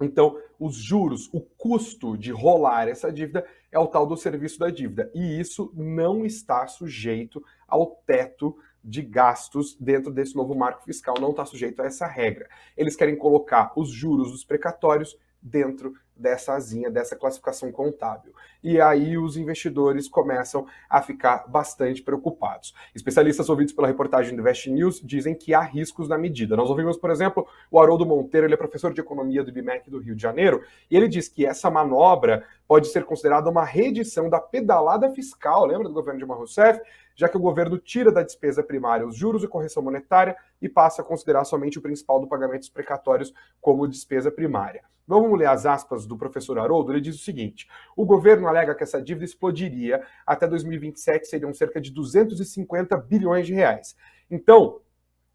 Então, 0.00 0.38
os 0.58 0.74
juros, 0.74 1.28
o 1.32 1.40
custo 1.40 2.16
de 2.16 2.32
rolar 2.32 2.88
essa 2.88 3.12
dívida 3.12 3.46
é 3.70 3.78
o 3.78 3.86
tal 3.86 4.06
do 4.06 4.16
serviço 4.16 4.58
da 4.58 4.70
dívida. 4.70 5.10
E 5.14 5.40
isso 5.40 5.72
não 5.74 6.24
está 6.24 6.66
sujeito 6.66 7.42
ao 7.66 8.02
teto 8.06 8.56
de 8.82 9.00
gastos 9.00 9.74
dentro 9.80 10.12
desse 10.12 10.36
novo 10.36 10.54
marco 10.54 10.84
fiscal, 10.84 11.14
não 11.18 11.30
está 11.30 11.46
sujeito 11.46 11.80
a 11.80 11.86
essa 11.86 12.06
regra. 12.06 12.48
Eles 12.76 12.96
querem 12.96 13.16
colocar 13.16 13.72
os 13.76 13.88
juros 13.88 14.30
dos 14.30 14.44
precatórios 14.44 15.16
dentro 15.40 15.94
dessa 16.16 16.54
asinha, 16.54 16.90
dessa 16.90 17.16
classificação 17.16 17.70
contábil. 17.72 18.32
E 18.62 18.80
aí 18.80 19.18
os 19.18 19.36
investidores 19.36 20.08
começam 20.08 20.66
a 20.88 21.02
ficar 21.02 21.44
bastante 21.48 22.02
preocupados. 22.02 22.74
Especialistas 22.94 23.48
ouvidos 23.48 23.74
pela 23.74 23.88
reportagem 23.88 24.34
do 24.34 24.40
Invest 24.40 24.70
News 24.70 25.00
dizem 25.02 25.34
que 25.34 25.52
há 25.52 25.60
riscos 25.60 26.08
na 26.08 26.16
medida. 26.16 26.56
Nós 26.56 26.70
ouvimos, 26.70 26.96
por 26.96 27.10
exemplo, 27.10 27.46
o 27.70 27.78
Haroldo 27.78 28.06
Monteiro, 28.06 28.46
ele 28.46 28.54
é 28.54 28.56
professor 28.56 28.92
de 28.92 29.00
economia 29.00 29.42
do 29.42 29.50
IBMEC 29.50 29.90
do 29.90 29.98
Rio 29.98 30.14
de 30.14 30.22
Janeiro, 30.22 30.62
e 30.90 30.96
ele 30.96 31.08
diz 31.08 31.28
que 31.28 31.44
essa 31.44 31.70
manobra 31.70 32.44
pode 32.66 32.88
ser 32.88 33.04
considerada 33.04 33.50
uma 33.50 33.64
reedição 33.64 34.30
da 34.30 34.40
pedalada 34.40 35.10
fiscal, 35.10 35.66
lembra 35.66 35.88
do 35.88 35.94
governo 35.94 36.18
de 36.18 36.24
Rousseff? 36.24 36.80
Já 37.16 37.28
que 37.28 37.36
o 37.36 37.40
governo 37.40 37.78
tira 37.78 38.10
da 38.10 38.22
despesa 38.22 38.62
primária 38.62 39.06
os 39.06 39.16
juros 39.16 39.44
e 39.44 39.48
correção 39.48 39.82
monetária 39.82 40.36
e 40.60 40.68
passa 40.68 41.02
a 41.02 41.04
considerar 41.04 41.44
somente 41.44 41.78
o 41.78 41.82
principal 41.82 42.20
do 42.20 42.26
pagamento 42.26 42.60
dos 42.60 42.68
precatórios 42.68 43.32
como 43.60 43.86
despesa 43.86 44.30
primária. 44.30 44.82
Vamos 45.06 45.38
ler 45.38 45.46
as 45.46 45.66
aspas 45.66 46.03
do 46.06 46.16
professor 46.16 46.58
Haroldo? 46.58 46.92
Ele 46.92 47.00
diz 47.00 47.16
o 47.16 47.24
seguinte: 47.24 47.68
o 47.96 48.04
governo 48.04 48.48
alega 48.48 48.74
que 48.74 48.82
essa 48.82 49.02
dívida 49.02 49.24
explodiria 49.24 50.02
até 50.26 50.46
2027, 50.46 51.26
seriam 51.26 51.52
cerca 51.52 51.80
de 51.80 51.90
250 51.90 52.96
bilhões 52.96 53.46
de 53.46 53.54
reais. 53.54 53.96
Então, 54.30 54.80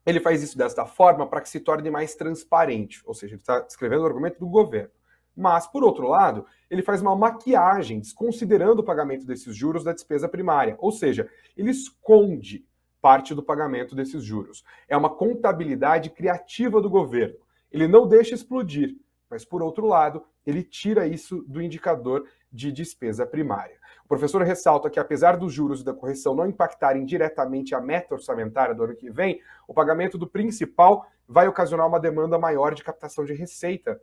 ele 0.05 0.19
faz 0.19 0.41
isso 0.41 0.57
desta 0.57 0.85
forma 0.85 1.27
para 1.27 1.41
que 1.41 1.49
se 1.49 1.59
torne 1.59 1.89
mais 1.89 2.15
transparente, 2.15 3.01
ou 3.05 3.13
seja, 3.13 3.33
ele 3.33 3.41
está 3.41 3.65
escrevendo 3.67 4.03
o 4.03 4.05
argumento 4.05 4.39
do 4.39 4.47
governo. 4.47 4.91
Mas, 5.35 5.67
por 5.67 5.83
outro 5.83 6.07
lado, 6.07 6.45
ele 6.69 6.81
faz 6.81 7.01
uma 7.01 7.15
maquiagem, 7.15 7.99
desconsiderando 7.99 8.81
o 8.81 8.83
pagamento 8.85 9.25
desses 9.25 9.55
juros 9.55 9.83
da 9.83 9.93
despesa 9.93 10.27
primária, 10.27 10.75
ou 10.79 10.91
seja, 10.91 11.29
ele 11.55 11.71
esconde 11.71 12.65
parte 13.01 13.33
do 13.33 13.43
pagamento 13.43 13.95
desses 13.95 14.23
juros. 14.23 14.63
É 14.87 14.97
uma 14.97 15.09
contabilidade 15.09 16.09
criativa 16.09 16.81
do 16.81 16.89
governo. 16.89 17.37
Ele 17.71 17.87
não 17.87 18.07
deixa 18.07 18.35
explodir, 18.35 18.97
mas, 19.29 19.45
por 19.45 19.61
outro 19.61 19.85
lado, 19.85 20.23
ele 20.49 20.63
tira 20.63 21.07
isso 21.07 21.43
do 21.47 21.61
indicador 21.61 22.25
de 22.51 22.71
despesa 22.71 23.25
primária. 23.25 23.77
O 24.03 24.07
professor 24.07 24.41
ressalta 24.41 24.89
que, 24.89 24.99
apesar 24.99 25.37
dos 25.37 25.53
juros 25.53 25.81
e 25.81 25.85
da 25.85 25.93
correção 25.93 26.33
não 26.33 26.47
impactarem 26.47 27.05
diretamente 27.05 27.75
a 27.75 27.79
meta 27.79 28.15
orçamentária 28.15 28.73
do 28.73 28.83
ano 28.83 28.95
que 28.95 29.09
vem, 29.09 29.39
o 29.67 29.73
pagamento 29.73 30.17
do 30.17 30.27
principal 30.27 31.05
vai 31.27 31.47
ocasionar 31.47 31.87
uma 31.87 31.99
demanda 31.99 32.39
maior 32.39 32.73
de 32.73 32.83
captação 32.83 33.23
de 33.23 33.33
receita. 33.33 34.01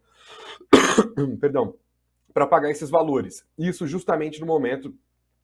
Perdão. 1.41 1.75
Para 2.33 2.47
pagar 2.47 2.71
esses 2.71 2.89
valores. 2.89 3.45
Isso 3.59 3.87
justamente 3.87 4.41
no 4.41 4.47
momento 4.47 4.95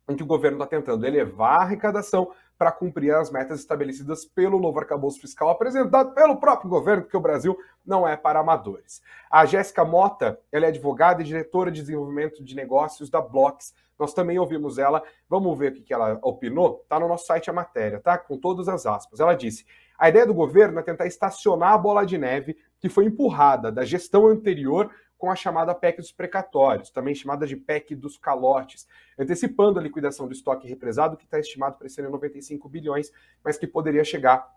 em 0.08 0.16
que 0.16 0.22
o 0.22 0.26
governo 0.26 0.58
está 0.58 0.66
tentando 0.66 1.06
elevar 1.06 1.60
a 1.60 1.62
arrecadação 1.62 2.30
para 2.62 2.70
cumprir 2.70 3.12
as 3.12 3.28
metas 3.28 3.58
estabelecidas 3.58 4.24
pelo 4.24 4.60
novo 4.60 4.78
arcabouço 4.78 5.20
fiscal 5.20 5.50
apresentado 5.50 6.14
pelo 6.14 6.36
próprio 6.36 6.70
governo, 6.70 7.02
porque 7.02 7.16
o 7.16 7.20
Brasil 7.20 7.58
não 7.84 8.06
é 8.06 8.16
para 8.16 8.38
amadores. 8.38 9.02
A 9.28 9.44
Jéssica 9.44 9.84
Mota, 9.84 10.38
ela 10.52 10.66
é 10.66 10.68
advogada 10.68 11.20
e 11.20 11.24
diretora 11.24 11.72
de 11.72 11.80
desenvolvimento 11.80 12.40
de 12.40 12.54
negócios 12.54 13.10
da 13.10 13.20
Blocks. 13.20 13.74
Nós 13.98 14.14
também 14.14 14.38
ouvimos 14.38 14.78
ela, 14.78 15.02
vamos 15.28 15.58
ver 15.58 15.72
o 15.72 15.82
que 15.82 15.92
ela 15.92 16.20
opinou? 16.22 16.82
Está 16.84 17.00
no 17.00 17.08
nosso 17.08 17.26
site 17.26 17.50
a 17.50 17.52
matéria, 17.52 17.98
tá? 17.98 18.16
Com 18.16 18.38
todas 18.38 18.68
as 18.68 18.86
aspas. 18.86 19.18
Ela 19.18 19.34
disse: 19.34 19.66
a 19.98 20.08
ideia 20.08 20.24
do 20.24 20.32
governo 20.32 20.78
é 20.78 20.84
tentar 20.84 21.08
estacionar 21.08 21.72
a 21.72 21.78
bola 21.78 22.06
de 22.06 22.16
neve 22.16 22.56
que 22.78 22.88
foi 22.88 23.06
empurrada 23.06 23.72
da 23.72 23.84
gestão 23.84 24.28
anterior 24.28 24.88
com 25.22 25.30
a 25.30 25.36
chamada 25.36 25.72
PEC 25.72 25.98
dos 25.98 26.10
precatórios, 26.10 26.90
também 26.90 27.14
chamada 27.14 27.46
de 27.46 27.54
PEC 27.54 27.94
dos 27.94 28.18
calotes, 28.18 28.88
antecipando 29.16 29.78
a 29.78 29.82
liquidação 29.82 30.26
do 30.26 30.32
estoque 30.32 30.66
represado, 30.66 31.16
que 31.16 31.22
está 31.22 31.38
estimado 31.38 31.78
para 31.78 31.88
ser 31.88 32.02
95 32.08 32.68
bilhões, 32.68 33.12
mas 33.44 33.56
que 33.56 33.64
poderia 33.64 34.02
chegar 34.02 34.52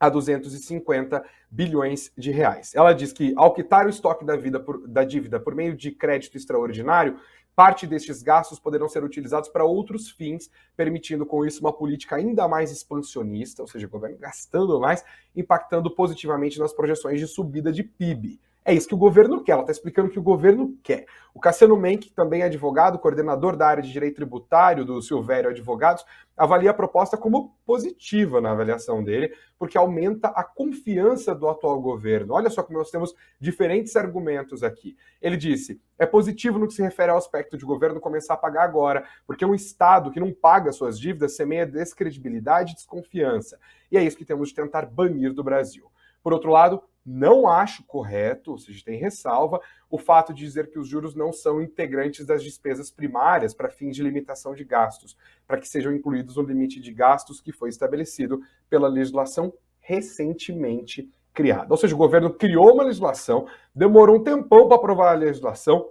a 0.00 0.08
250 0.08 1.22
bilhões 1.50 2.10
de 2.16 2.30
reais. 2.30 2.74
Ela 2.74 2.94
diz 2.94 3.12
que, 3.12 3.34
ao 3.36 3.52
quitar 3.52 3.84
o 3.84 3.90
estoque 3.90 4.24
da, 4.24 4.38
por, 4.58 4.88
da 4.88 5.04
dívida 5.04 5.38
por 5.38 5.54
meio 5.54 5.76
de 5.76 5.90
crédito 5.90 6.38
extraordinário, 6.38 7.20
parte 7.54 7.86
destes 7.86 8.22
gastos 8.22 8.58
poderão 8.58 8.88
ser 8.88 9.04
utilizados 9.04 9.50
para 9.50 9.66
outros 9.66 10.08
fins, 10.08 10.50
permitindo 10.74 11.26
com 11.26 11.44
isso 11.44 11.60
uma 11.60 11.72
política 11.72 12.16
ainda 12.16 12.48
mais 12.48 12.72
expansionista, 12.72 13.60
ou 13.60 13.68
seja, 13.68 13.86
o 13.86 13.90
governo 13.90 14.16
gastando 14.16 14.80
mais, 14.80 15.04
impactando 15.36 15.94
positivamente 15.94 16.58
nas 16.58 16.72
projeções 16.72 17.20
de 17.20 17.26
subida 17.26 17.70
de 17.70 17.82
PIB. 17.82 18.40
É 18.68 18.74
isso 18.74 18.86
que 18.86 18.94
o 18.94 18.98
governo 18.98 19.42
quer, 19.42 19.52
ela 19.52 19.62
está 19.62 19.72
explicando 19.72 20.10
que 20.10 20.18
o 20.18 20.22
governo 20.22 20.76
quer. 20.82 21.06
O 21.32 21.40
Cassiano 21.40 21.74
Menck, 21.74 22.10
também 22.10 22.42
é 22.42 22.44
advogado, 22.44 22.98
coordenador 22.98 23.56
da 23.56 23.66
área 23.66 23.82
de 23.82 23.90
direito 23.90 24.16
tributário 24.16 24.84
do 24.84 25.00
Silvério 25.00 25.48
Advogados, 25.48 26.04
avalia 26.36 26.70
a 26.70 26.74
proposta 26.74 27.16
como 27.16 27.56
positiva 27.64 28.42
na 28.42 28.50
avaliação 28.50 29.02
dele, 29.02 29.34
porque 29.58 29.78
aumenta 29.78 30.28
a 30.28 30.44
confiança 30.44 31.34
do 31.34 31.48
atual 31.48 31.80
governo. 31.80 32.34
Olha 32.34 32.50
só 32.50 32.62
como 32.62 32.76
nós 32.76 32.90
temos 32.90 33.14
diferentes 33.40 33.96
argumentos 33.96 34.62
aqui. 34.62 34.98
Ele 35.22 35.38
disse: 35.38 35.80
é 35.98 36.04
positivo 36.04 36.58
no 36.58 36.68
que 36.68 36.74
se 36.74 36.82
refere 36.82 37.10
ao 37.10 37.16
aspecto 37.16 37.56
de 37.56 37.64
governo 37.64 37.98
começar 37.98 38.34
a 38.34 38.36
pagar 38.36 38.64
agora, 38.64 39.02
porque 39.26 39.46
um 39.46 39.54
Estado 39.54 40.10
que 40.10 40.20
não 40.20 40.30
paga 40.30 40.72
suas 40.72 41.00
dívidas 41.00 41.34
semeia 41.34 41.64
descredibilidade 41.64 42.72
e 42.72 42.74
desconfiança. 42.74 43.58
E 43.90 43.96
é 43.96 44.04
isso 44.04 44.18
que 44.18 44.26
temos 44.26 44.50
de 44.50 44.54
tentar 44.56 44.84
banir 44.84 45.32
do 45.32 45.42
Brasil. 45.42 45.90
Por 46.22 46.34
outro 46.34 46.50
lado, 46.50 46.82
não 47.10 47.48
acho 47.48 47.82
correto, 47.84 48.50
ou 48.50 48.58
seja, 48.58 48.84
tem 48.84 48.98
ressalva, 48.98 49.60
o 49.90 49.96
fato 49.96 50.34
de 50.34 50.44
dizer 50.44 50.70
que 50.70 50.78
os 50.78 50.86
juros 50.86 51.14
não 51.14 51.32
são 51.32 51.62
integrantes 51.62 52.26
das 52.26 52.42
despesas 52.42 52.90
primárias 52.90 53.54
para 53.54 53.70
fins 53.70 53.96
de 53.96 54.02
limitação 54.02 54.54
de 54.54 54.62
gastos, 54.62 55.16
para 55.46 55.58
que 55.58 55.66
sejam 55.66 55.90
incluídos 55.92 56.36
no 56.36 56.42
limite 56.42 56.80
de 56.80 56.92
gastos 56.92 57.40
que 57.40 57.50
foi 57.50 57.70
estabelecido 57.70 58.40
pela 58.68 58.88
legislação 58.88 59.54
recentemente 59.80 61.10
criada. 61.32 61.68
Ou 61.70 61.78
seja, 61.78 61.94
o 61.94 61.98
governo 61.98 62.34
criou 62.34 62.74
uma 62.74 62.84
legislação, 62.84 63.46
demorou 63.74 64.16
um 64.16 64.22
tempão 64.22 64.68
para 64.68 64.76
aprovar 64.76 65.12
a 65.12 65.18
legislação, 65.18 65.88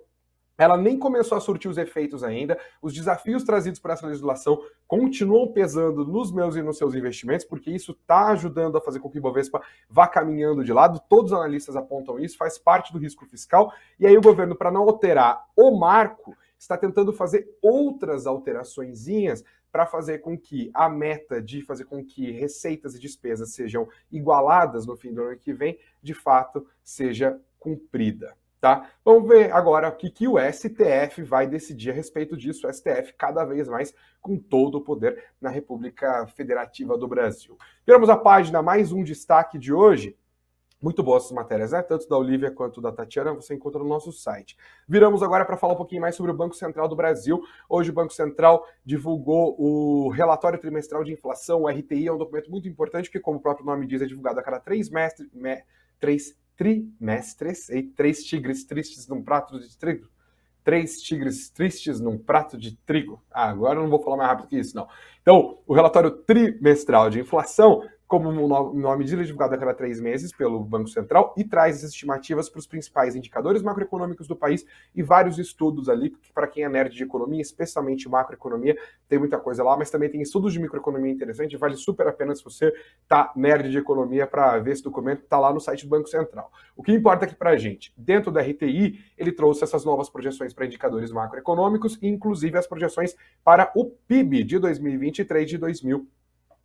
ela 0.57 0.77
nem 0.77 0.97
começou 0.97 1.37
a 1.37 1.41
surtir 1.41 1.69
os 1.69 1.77
efeitos 1.77 2.23
ainda. 2.23 2.57
Os 2.81 2.93
desafios 2.93 3.43
trazidos 3.43 3.79
por 3.79 3.91
essa 3.91 4.07
legislação 4.07 4.61
continuam 4.87 5.51
pesando 5.51 6.05
nos 6.05 6.31
meus 6.31 6.55
e 6.55 6.61
nos 6.61 6.77
seus 6.77 6.95
investimentos, 6.95 7.45
porque 7.45 7.69
isso 7.69 7.91
está 7.91 8.27
ajudando 8.29 8.77
a 8.77 8.81
fazer 8.81 8.99
com 8.99 9.09
que 9.09 9.19
o 9.19 9.21
Bovespa 9.21 9.61
vá 9.89 10.07
caminhando 10.07 10.63
de 10.63 10.73
lado. 10.73 11.01
Todos 11.07 11.31
os 11.31 11.37
analistas 11.37 11.75
apontam 11.75 12.19
isso, 12.19 12.37
faz 12.37 12.57
parte 12.57 12.91
do 12.91 12.99
risco 12.99 13.25
fiscal. 13.25 13.71
E 13.99 14.07
aí 14.07 14.17
o 14.17 14.21
governo, 14.21 14.55
para 14.55 14.71
não 14.71 14.81
alterar 14.81 15.45
o 15.55 15.77
marco, 15.77 16.35
está 16.57 16.77
tentando 16.77 17.13
fazer 17.13 17.47
outras 17.61 18.25
alteraçõezinhas 18.25 19.43
para 19.71 19.85
fazer 19.85 20.19
com 20.19 20.37
que 20.37 20.71
a 20.73 20.89
meta 20.89 21.41
de 21.41 21.61
fazer 21.61 21.85
com 21.85 22.03
que 22.03 22.31
receitas 22.31 22.95
e 22.95 22.99
despesas 22.99 23.53
sejam 23.53 23.87
igualadas 24.11 24.87
no 24.87 24.95
fim 24.95 25.13
do 25.13 25.21
ano 25.21 25.37
que 25.37 25.53
vem, 25.53 25.77
de 26.01 26.13
fato, 26.13 26.65
seja 26.83 27.39
cumprida. 27.59 28.35
Tá? 28.59 28.89
Vamos 29.05 29.29
ver 29.29 29.51
agora 29.51 29.87
o 29.87 29.95
que, 29.95 30.09
que 30.09 30.27
o 30.27 30.37
STF 30.39 31.21
vai 31.21 31.45
decidir 31.45 31.91
a 31.91 31.93
respeito 31.93 32.35
disso. 32.35 32.67
O 32.67 32.73
STF 32.73 33.13
cada 33.15 33.45
vez 33.45 33.67
mais 33.67 33.93
com 34.19 34.37
todo 34.37 34.79
o 34.79 34.81
poder 34.81 35.25
na 35.39 35.49
República 35.49 36.25
Federativa 36.27 36.97
do 36.97 37.07
Brasil. 37.07 37.55
Viramos 37.85 38.09
a 38.09 38.17
página, 38.17 38.61
mais 38.63 38.91
um 38.91 39.03
destaque 39.03 39.59
de 39.59 39.71
hoje. 39.71 40.17
Muito 40.81 41.01
boas 41.01 41.23
essas 41.23 41.35
matérias, 41.35 41.71
né? 41.71 41.81
Tanto 41.81 42.07
da 42.07 42.17
Olivia 42.17 42.51
quanto 42.51 42.79
da 42.79 42.91
Tatiana, 42.91 43.33
você 43.33 43.55
encontra 43.55 43.81
no 43.81 43.89
nosso 43.89 44.11
site. 44.11 44.55
Viramos 44.87 45.23
agora 45.23 45.43
para 45.43 45.57
falar 45.57 45.73
um 45.73 45.77
pouquinho 45.77 46.01
mais 46.01 46.15
sobre 46.15 46.31
o 46.31 46.35
Banco 46.35 46.55
Central 46.55 46.87
do 46.87 46.95
Brasil. 46.95 47.41
Hoje 47.67 47.89
o 47.89 47.93
Banco 47.93 48.13
Central 48.13 48.63
divulgou 48.85 49.55
o 49.59 50.09
relatório 50.09 50.59
trimestral 50.59 51.03
de 51.03 51.11
inflação, 51.11 51.63
o 51.63 51.67
RTI, 51.67 52.07
é 52.07 52.13
um 52.13 52.17
documento 52.17 52.51
muito 52.51 52.67
importante, 52.67 53.09
que, 53.09 53.19
como 53.19 53.39
o 53.39 53.41
próprio 53.41 53.65
nome 53.65 53.87
diz, 53.87 54.03
é 54.03 54.05
divulgado 54.05 54.39
a 54.39 54.43
cada 54.43 54.59
três, 54.59 54.87
mestre, 54.87 55.27
me, 55.33 55.63
três 55.99 56.37
trimestres 56.57 57.69
e 57.69 57.83
três 57.83 58.23
tigres 58.23 58.65
tristes 58.65 59.07
num 59.07 59.23
prato 59.23 59.59
de 59.59 59.77
trigo. 59.77 60.09
Três 60.63 61.01
tigres 61.01 61.49
tristes 61.49 62.01
num 62.01 62.17
prato 62.17 62.57
de 62.57 62.75
trigo. 62.77 63.23
Ah, 63.31 63.49
agora 63.49 63.79
eu 63.79 63.83
não 63.83 63.89
vou 63.89 64.03
falar 64.03 64.17
mais 64.17 64.29
rápido 64.29 64.49
que 64.49 64.59
isso, 64.59 64.75
não. 64.75 64.87
Então, 65.21 65.59
o 65.65 65.73
relatório 65.73 66.11
trimestral 66.11 67.09
de 67.09 67.21
inflação 67.21 67.87
como 68.07 68.29
o 68.29 68.73
nome 68.73 69.03
diz, 69.03 69.17
divulgado 69.27 69.53
a 69.53 69.57
cada 69.57 69.73
três 69.73 69.99
meses 69.99 70.31
pelo 70.31 70.63
Banco 70.63 70.87
Central 70.87 71.33
e 71.35 71.43
traz 71.43 71.83
as 71.83 71.91
estimativas 71.91 72.49
para 72.49 72.59
os 72.59 72.65
principais 72.65 73.15
indicadores 73.15 73.61
macroeconômicos 73.61 74.27
do 74.27 74.35
país 74.35 74.65
e 74.95 75.03
vários 75.03 75.37
estudos 75.37 75.89
ali, 75.89 76.15
para 76.33 76.47
quem 76.47 76.63
é 76.63 76.69
nerd 76.69 76.95
de 76.95 77.03
economia, 77.03 77.41
especialmente 77.41 78.07
macroeconomia, 78.07 78.77
tem 79.09 79.19
muita 79.19 79.37
coisa 79.37 79.61
lá, 79.61 79.75
mas 79.75 79.91
também 79.91 80.09
tem 80.09 80.21
estudos 80.21 80.53
de 80.53 80.59
microeconomia 80.59 81.11
interessante, 81.11 81.57
vale 81.57 81.75
super 81.75 82.07
a 82.07 82.13
pena 82.13 82.33
se 82.33 82.43
você 82.43 82.73
tá 83.07 83.33
nerd 83.35 83.69
de 83.69 83.77
economia 83.77 84.25
para 84.25 84.57
ver 84.59 84.71
esse 84.71 84.83
documento, 84.83 85.23
tá 85.23 85.37
lá 85.37 85.53
no 85.53 85.59
site 85.59 85.85
do 85.85 85.89
Banco 85.89 86.07
Central. 86.07 86.49
O 86.77 86.83
que 86.83 86.93
importa 86.93 87.25
aqui 87.25 87.35
para 87.35 87.49
a 87.49 87.57
gente, 87.57 87.93
dentro 87.97 88.31
da 88.31 88.41
RTI, 88.41 89.03
ele 89.17 89.33
trouxe 89.33 89.65
essas 89.65 89.83
novas 89.83 90.09
projeções 90.09 90.53
para 90.53 90.65
indicadores 90.65 91.11
macroeconômicos, 91.11 91.99
inclusive 92.01 92.57
as 92.57 92.67
projeções 92.67 93.15
para 93.43 93.69
o 93.75 93.85
PIB 93.85 94.45
de 94.45 94.59
2023 94.59 95.43
e 95.43 95.47
de 95.47 95.57
2024 95.57 96.16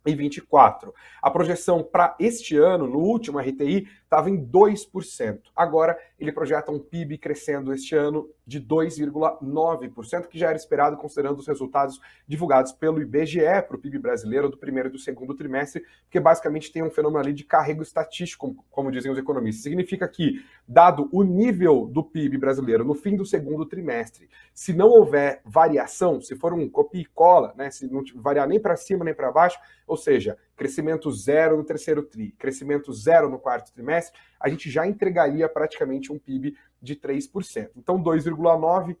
e 0.05 0.15
24. 0.15 0.93
A 1.21 1.31
projeção 1.31 1.83
para 1.83 2.15
este 2.19 2.57
ano, 2.57 2.87
no 2.87 2.99
último 2.99 3.39
RTI, 3.39 3.87
estava 4.03 4.29
em 4.29 4.37
2%. 4.37 5.39
Agora, 5.55 5.97
ele 6.19 6.31
projeta 6.31 6.71
um 6.71 6.79
PIB 6.79 7.17
crescendo 7.17 7.73
este 7.73 7.95
ano 7.95 8.29
de 8.45 8.61
2,9%, 8.61 10.27
que 10.27 10.37
já 10.37 10.47
era 10.47 10.57
esperado 10.57 10.97
considerando 10.97 11.39
os 11.39 11.47
resultados 11.47 11.99
divulgados 12.27 12.71
pelo 12.71 13.01
IBGE 13.01 13.39
para 13.67 13.75
o 13.75 13.79
PIB 13.79 13.99
brasileiro 13.99 14.49
do 14.49 14.57
primeiro 14.57 14.89
e 14.89 14.91
do 14.91 14.99
segundo 14.99 15.33
trimestre, 15.33 15.83
porque 16.03 16.19
basicamente 16.19 16.71
tem 16.71 16.83
um 16.83 16.89
fenômeno 16.89 17.19
ali 17.19 17.33
de 17.33 17.43
carrego 17.43 17.81
estatístico, 17.81 18.55
como, 18.69 18.91
dizem 18.91 19.11
os 19.11 19.17
economistas. 19.17 19.63
Significa 19.63 20.07
que, 20.07 20.43
dado 20.67 21.09
o 21.11 21.23
nível 21.23 21.87
do 21.87 22.03
PIB 22.03 22.37
brasileiro 22.37 22.83
no 22.83 22.93
fim 22.93 23.15
do 23.15 23.25
segundo 23.25 23.65
trimestre, 23.65 24.29
se 24.53 24.73
não 24.73 24.89
houver 24.89 25.41
variação, 25.45 26.21
se 26.21 26.35
for 26.35 26.53
um 26.53 26.69
copia 26.69 27.01
e 27.01 27.05
cola, 27.05 27.53
né, 27.57 27.69
se 27.71 27.91
não 27.91 28.03
variar 28.15 28.47
nem 28.47 28.59
para 28.59 28.75
cima 28.75 29.05
nem 29.05 29.13
para 29.13 29.31
baixo, 29.31 29.57
ou 29.87 29.97
seja, 29.97 30.37
crescimento 30.63 31.11
zero 31.11 31.57
no 31.57 31.63
terceiro 31.65 32.01
TRI, 32.01 32.31
crescimento 32.39 32.93
zero 32.93 33.29
no 33.29 33.37
quarto 33.37 33.73
trimestre, 33.73 34.17
a 34.39 34.47
gente 34.47 34.71
já 34.71 34.87
entregaria 34.87 35.49
praticamente 35.49 36.09
um 36.09 36.17
PIB 36.17 36.55
de 36.81 36.95
3%. 36.95 37.71
Então, 37.75 38.01
2,9% 38.01 38.95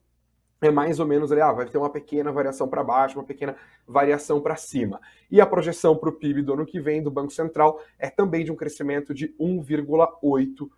é 0.61 0.69
mais 0.69 0.99
ou 0.99 1.05
menos 1.05 1.31
ali, 1.31 1.39
ah, 1.39 1.51
vai 1.51 1.65
ter 1.65 1.77
uma 1.77 1.89
pequena 1.89 2.31
variação 2.31 2.67
para 2.67 2.83
baixo, 2.83 3.17
uma 3.17 3.25
pequena 3.25 3.55
variação 3.87 4.41
para 4.41 4.57
cima. 4.57 4.99
E 5.31 5.39
a 5.39 5.45
projeção 5.45 5.95
para 5.95 6.09
o 6.09 6.13
PIB 6.13 6.41
do 6.41 6.53
ano 6.53 6.65
que 6.65 6.81
vem 6.81 7.01
do 7.01 7.11
Banco 7.11 7.31
Central 7.31 7.81
é 7.97 8.09
também 8.09 8.43
de 8.43 8.51
um 8.51 8.55
crescimento 8.55 9.13
de 9.13 9.29
1,8%. 9.39 10.69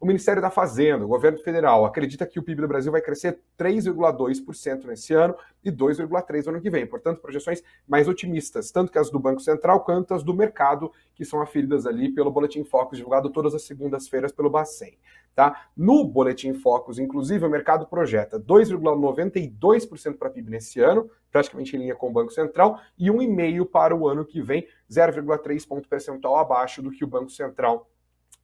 O 0.00 0.06
Ministério 0.06 0.42
da 0.42 0.50
Fazenda, 0.50 1.04
o 1.04 1.08
governo 1.08 1.38
federal, 1.38 1.84
acredita 1.84 2.26
que 2.26 2.38
o 2.38 2.42
PIB 2.42 2.62
do 2.62 2.68
Brasil 2.68 2.90
vai 2.90 3.00
crescer 3.00 3.38
3,2% 3.56 4.84
nesse 4.84 5.14
ano 5.14 5.36
e 5.64 5.70
2,3% 5.70 6.46
no 6.46 6.50
ano 6.50 6.60
que 6.60 6.68
vem. 6.68 6.84
Portanto, 6.84 7.20
projeções 7.20 7.62
mais 7.86 8.08
otimistas, 8.08 8.72
tanto 8.72 8.90
que 8.90 8.98
as 8.98 9.10
do 9.10 9.20
Banco 9.20 9.40
Central 9.40 9.84
quanto 9.84 10.12
as 10.12 10.24
do 10.24 10.34
mercado, 10.34 10.90
que 11.14 11.24
são 11.24 11.40
aferidas 11.40 11.86
ali 11.86 12.12
pelo 12.12 12.32
Boletim 12.32 12.64
Focus, 12.64 12.98
divulgado 12.98 13.30
todas 13.30 13.54
as 13.54 13.62
segundas-feiras 13.62 14.32
pelo 14.32 14.50
Bacen. 14.50 14.98
Tá? 15.36 15.68
No 15.76 16.04
Boletim 16.04 16.52
Focus, 16.52 16.98
inclusive, 16.98 17.46
o 17.46 17.48
mercado 17.48 17.86
projeta 17.86 18.40
2,92% 18.40 20.18
para 20.18 20.30
PIB 20.30 20.50
nesse 20.50 20.80
ano, 20.80 21.08
praticamente 21.30 21.76
em 21.76 21.78
linha 21.78 21.94
com 21.94 22.10
o 22.10 22.12
Banco 22.12 22.32
Central, 22.32 22.80
e 22.98 23.08
1,5% 23.08 23.66
para 23.70 23.94
o 23.94 24.08
ano 24.08 24.24
que 24.24 24.42
vem, 24.42 24.66
0,3 24.90 25.66
ponto 25.66 25.88
percentual 25.88 26.38
abaixo 26.38 26.82
do 26.82 26.90
que 26.90 27.04
o 27.04 27.06
Banco 27.06 27.30
Central 27.30 27.88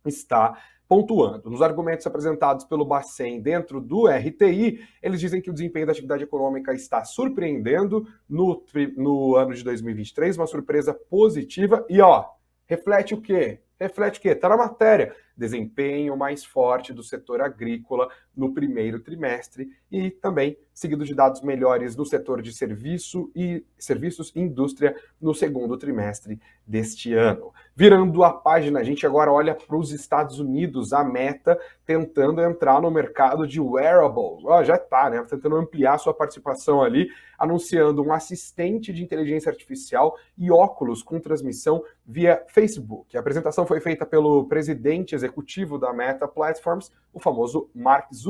está 0.08 0.58
pontuando. 0.88 1.50
Nos 1.50 1.60
argumentos 1.60 2.06
apresentados 2.06 2.64
pelo 2.64 2.84
Bacen 2.84 3.40
dentro 3.40 3.80
do 3.80 4.06
RTI, 4.08 4.80
eles 5.02 5.20
dizem 5.20 5.40
que 5.40 5.50
o 5.50 5.52
desempenho 5.52 5.86
da 5.86 5.92
atividade 5.92 6.24
econômica 6.24 6.72
está 6.72 7.04
surpreendendo 7.04 8.08
no, 8.28 8.64
no 8.96 9.36
ano 9.36 9.54
de 9.54 9.62
2023, 9.62 10.38
uma 10.38 10.46
surpresa 10.46 10.94
positiva 10.94 11.84
e, 11.90 12.00
ó, 12.00 12.24
reflete 12.66 13.14
o 13.14 13.20
quê? 13.20 13.60
Reflete 13.78 14.18
o 14.18 14.22
quê? 14.22 14.30
Está 14.30 14.48
na 14.48 14.56
matéria. 14.56 15.14
Desempenho 15.36 16.16
mais 16.16 16.44
forte 16.44 16.92
do 16.92 17.02
setor 17.02 17.40
agrícola 17.40 18.08
no 18.38 18.54
primeiro 18.54 19.00
trimestre 19.00 19.68
e 19.90 20.10
também 20.10 20.56
seguido 20.72 21.04
de 21.04 21.12
dados 21.12 21.42
melhores 21.42 21.96
no 21.96 22.06
setor 22.06 22.40
de 22.40 22.52
serviço 22.52 23.30
e 23.34 23.64
serviços 23.76 24.32
e 24.34 24.40
indústria 24.40 24.94
no 25.20 25.34
segundo 25.34 25.76
trimestre 25.76 26.40
deste 26.64 27.12
ano. 27.12 27.52
Virando 27.74 28.22
a 28.22 28.32
página, 28.32 28.78
a 28.78 28.84
gente 28.84 29.04
agora 29.04 29.32
olha 29.32 29.54
para 29.54 29.76
os 29.76 29.90
Estados 29.90 30.38
Unidos, 30.38 30.92
a 30.92 31.02
Meta 31.02 31.58
tentando 31.84 32.40
entrar 32.40 32.80
no 32.80 32.90
mercado 32.90 33.46
de 33.46 33.60
wearables. 33.60 34.44
Oh, 34.44 34.62
já 34.62 34.76
está, 34.76 35.10
né? 35.10 35.24
Tentando 35.28 35.56
ampliar 35.56 35.98
sua 35.98 36.14
participação 36.14 36.82
ali, 36.82 37.08
anunciando 37.36 38.02
um 38.02 38.12
assistente 38.12 38.92
de 38.92 39.02
inteligência 39.02 39.50
artificial 39.50 40.16
e 40.36 40.50
óculos 40.50 41.02
com 41.02 41.18
transmissão 41.18 41.82
via 42.06 42.44
Facebook. 42.48 43.16
A 43.16 43.20
apresentação 43.20 43.66
foi 43.66 43.80
feita 43.80 44.06
pelo 44.06 44.46
presidente 44.46 45.14
executivo 45.14 45.78
da 45.78 45.92
Meta 45.92 46.28
Platforms, 46.28 46.92
o 47.12 47.18
famoso 47.18 47.68
Mark 47.74 48.12
Zuckerberg. 48.14 48.27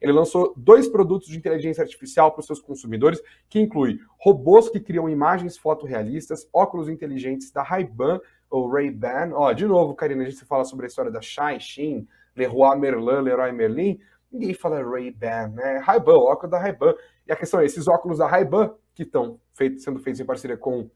Ele 0.00 0.12
lançou 0.12 0.52
dois 0.56 0.88
produtos 0.88 1.28
de 1.28 1.36
inteligência 1.36 1.82
artificial 1.82 2.32
para 2.32 2.40
os 2.40 2.46
seus 2.46 2.60
consumidores, 2.60 3.20
que 3.48 3.60
inclui 3.60 3.98
robôs 4.18 4.68
que 4.68 4.80
criam 4.80 5.08
imagens 5.08 5.56
fotorrealistas, 5.56 6.48
óculos 6.52 6.88
inteligentes 6.88 7.50
da 7.50 7.62
Ray-Ban 7.62 8.20
ou 8.50 8.68
Ray-Ban. 8.70 9.30
Ó, 9.32 9.52
de 9.52 9.66
novo, 9.66 9.94
Karina, 9.94 10.22
a 10.22 10.30
gente 10.30 10.44
fala 10.44 10.64
sobre 10.64 10.86
a 10.86 10.88
história 10.88 11.10
da 11.10 11.20
Shai, 11.20 11.58
Xin, 11.60 12.06
Leroy 12.36 12.78
Merlin, 12.78 13.22
Leroy 13.22 13.52
Merlin. 13.52 14.00
Ninguém 14.30 14.54
fala 14.54 14.82
Ray-Ban, 14.82 15.48
né? 15.48 15.78
Ray-Ban, 15.78 16.16
óculos 16.16 16.50
da 16.50 16.58
Ray-Ban. 16.58 16.94
E 17.26 17.32
a 17.32 17.36
questão 17.36 17.60
é, 17.60 17.64
esses 17.64 17.88
óculos 17.88 18.18
da 18.18 18.26
Ray-Ban, 18.26 18.74
que 18.94 19.02
estão 19.02 19.40
feito, 19.54 19.80
sendo 19.80 19.98
feitos 19.98 20.20
em 20.20 20.24
parceria 20.24 20.56
com 20.56 20.90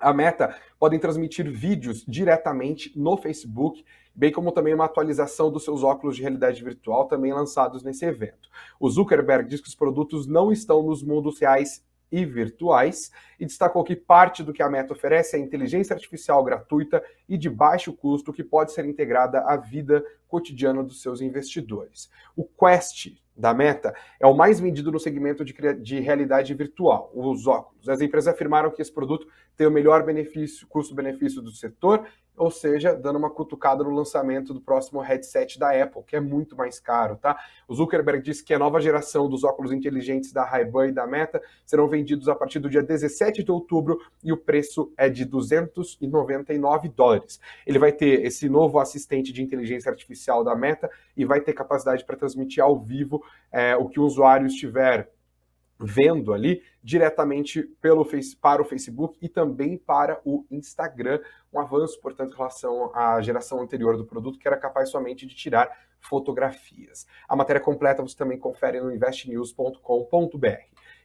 a 0.00 0.12
Meta 0.12 0.56
podem 0.78 0.98
transmitir 0.98 1.50
vídeos 1.50 2.04
diretamente 2.08 2.92
no 2.98 3.16
Facebook, 3.16 3.84
bem 4.14 4.32
como 4.32 4.50
também 4.50 4.74
uma 4.74 4.86
atualização 4.86 5.52
dos 5.52 5.64
seus 5.64 5.82
óculos 5.82 6.16
de 6.16 6.22
realidade 6.22 6.64
virtual 6.64 7.06
também 7.06 7.32
lançados 7.32 7.82
nesse 7.82 8.04
evento. 8.04 8.48
O 8.78 8.88
Zuckerberg 8.88 9.48
diz 9.48 9.60
que 9.60 9.68
os 9.68 9.74
produtos 9.74 10.26
não 10.26 10.50
estão 10.50 10.82
nos 10.82 11.02
mundos 11.02 11.38
reais 11.38 11.84
e 12.10 12.24
virtuais 12.24 13.10
e 13.38 13.46
destacou 13.46 13.84
que 13.84 13.96
parte 13.96 14.42
do 14.42 14.52
que 14.52 14.62
a 14.62 14.68
Meta 14.68 14.92
oferece 14.92 15.36
é 15.36 15.38
inteligência 15.38 15.94
artificial 15.94 16.42
gratuita 16.44 17.02
e 17.28 17.38
de 17.38 17.48
baixo 17.48 17.92
custo 17.92 18.32
que 18.32 18.44
pode 18.44 18.72
ser 18.72 18.84
integrada 18.84 19.40
à 19.40 19.56
vida 19.56 20.04
cotidiano 20.28 20.84
dos 20.84 21.02
seus 21.02 21.20
investidores. 21.20 22.10
O 22.36 22.44
Quest 22.44 23.08
da 23.36 23.54
Meta 23.54 23.94
é 24.20 24.26
o 24.26 24.34
mais 24.34 24.60
vendido 24.60 24.92
no 24.92 25.00
segmento 25.00 25.44
de, 25.44 25.54
de 25.80 26.00
realidade 26.00 26.52
virtual, 26.54 27.10
os 27.14 27.46
óculos. 27.46 27.88
As 27.88 28.00
empresas 28.00 28.32
afirmaram 28.32 28.70
que 28.70 28.82
esse 28.82 28.92
produto 28.92 29.26
tem 29.56 29.66
o 29.66 29.70
melhor 29.70 30.04
benefício, 30.04 30.66
custo-benefício 30.68 31.40
do 31.40 31.50
setor 31.50 32.06
ou 32.40 32.50
seja, 32.50 32.94
dando 32.94 33.18
uma 33.18 33.28
cutucada 33.28 33.84
no 33.84 33.90
lançamento 33.90 34.54
do 34.54 34.62
próximo 34.62 34.98
headset 35.00 35.58
da 35.58 35.70
Apple, 35.70 36.02
que 36.06 36.16
é 36.16 36.20
muito 36.20 36.56
mais 36.56 36.80
caro, 36.80 37.16
tá? 37.16 37.38
O 37.68 37.74
Zuckerberg 37.74 38.22
disse 38.22 38.42
que 38.42 38.54
a 38.54 38.58
nova 38.58 38.80
geração 38.80 39.28
dos 39.28 39.44
óculos 39.44 39.72
inteligentes 39.72 40.32
da 40.32 40.42
Ray-Ban 40.42 40.88
e 40.88 40.92
da 40.92 41.06
Meta 41.06 41.42
serão 41.66 41.86
vendidos 41.86 42.30
a 42.30 42.34
partir 42.34 42.58
do 42.58 42.70
dia 42.70 42.82
17 42.82 43.44
de 43.44 43.52
outubro 43.52 44.00
e 44.24 44.32
o 44.32 44.38
preço 44.38 44.90
é 44.96 45.10
de 45.10 45.26
299 45.26 46.88
dólares. 46.88 47.38
Ele 47.66 47.78
vai 47.78 47.92
ter 47.92 48.24
esse 48.24 48.48
novo 48.48 48.78
assistente 48.78 49.34
de 49.34 49.42
inteligência 49.42 49.90
artificial 49.90 50.42
da 50.42 50.56
Meta 50.56 50.90
e 51.14 51.26
vai 51.26 51.42
ter 51.42 51.52
capacidade 51.52 52.06
para 52.06 52.16
transmitir 52.16 52.64
ao 52.64 52.80
vivo 52.80 53.22
é, 53.52 53.76
o 53.76 53.86
que 53.86 54.00
o 54.00 54.04
usuário 54.04 54.46
estiver 54.46 55.10
vendo 55.80 56.32
ali 56.32 56.62
diretamente 56.82 57.62
pelo 57.80 58.04
face, 58.04 58.36
para 58.36 58.60
o 58.60 58.64
Facebook 58.64 59.16
e 59.20 59.28
também 59.28 59.78
para 59.78 60.20
o 60.24 60.44
Instagram. 60.50 61.20
Um 61.52 61.58
avanço, 61.58 62.00
portanto, 62.00 62.34
em 62.34 62.36
relação 62.36 62.94
à 62.94 63.20
geração 63.22 63.60
anterior 63.60 63.96
do 63.96 64.04
produto, 64.04 64.38
que 64.38 64.46
era 64.46 64.56
capaz 64.56 64.90
somente 64.90 65.26
de 65.26 65.34
tirar 65.34 65.70
fotografias. 65.98 67.06
A 67.28 67.36
matéria 67.36 67.60
completa 67.60 68.02
você 68.02 68.16
também 68.16 68.38
confere 68.38 68.80
no 68.80 68.92
investnews.com.br. 68.92 70.46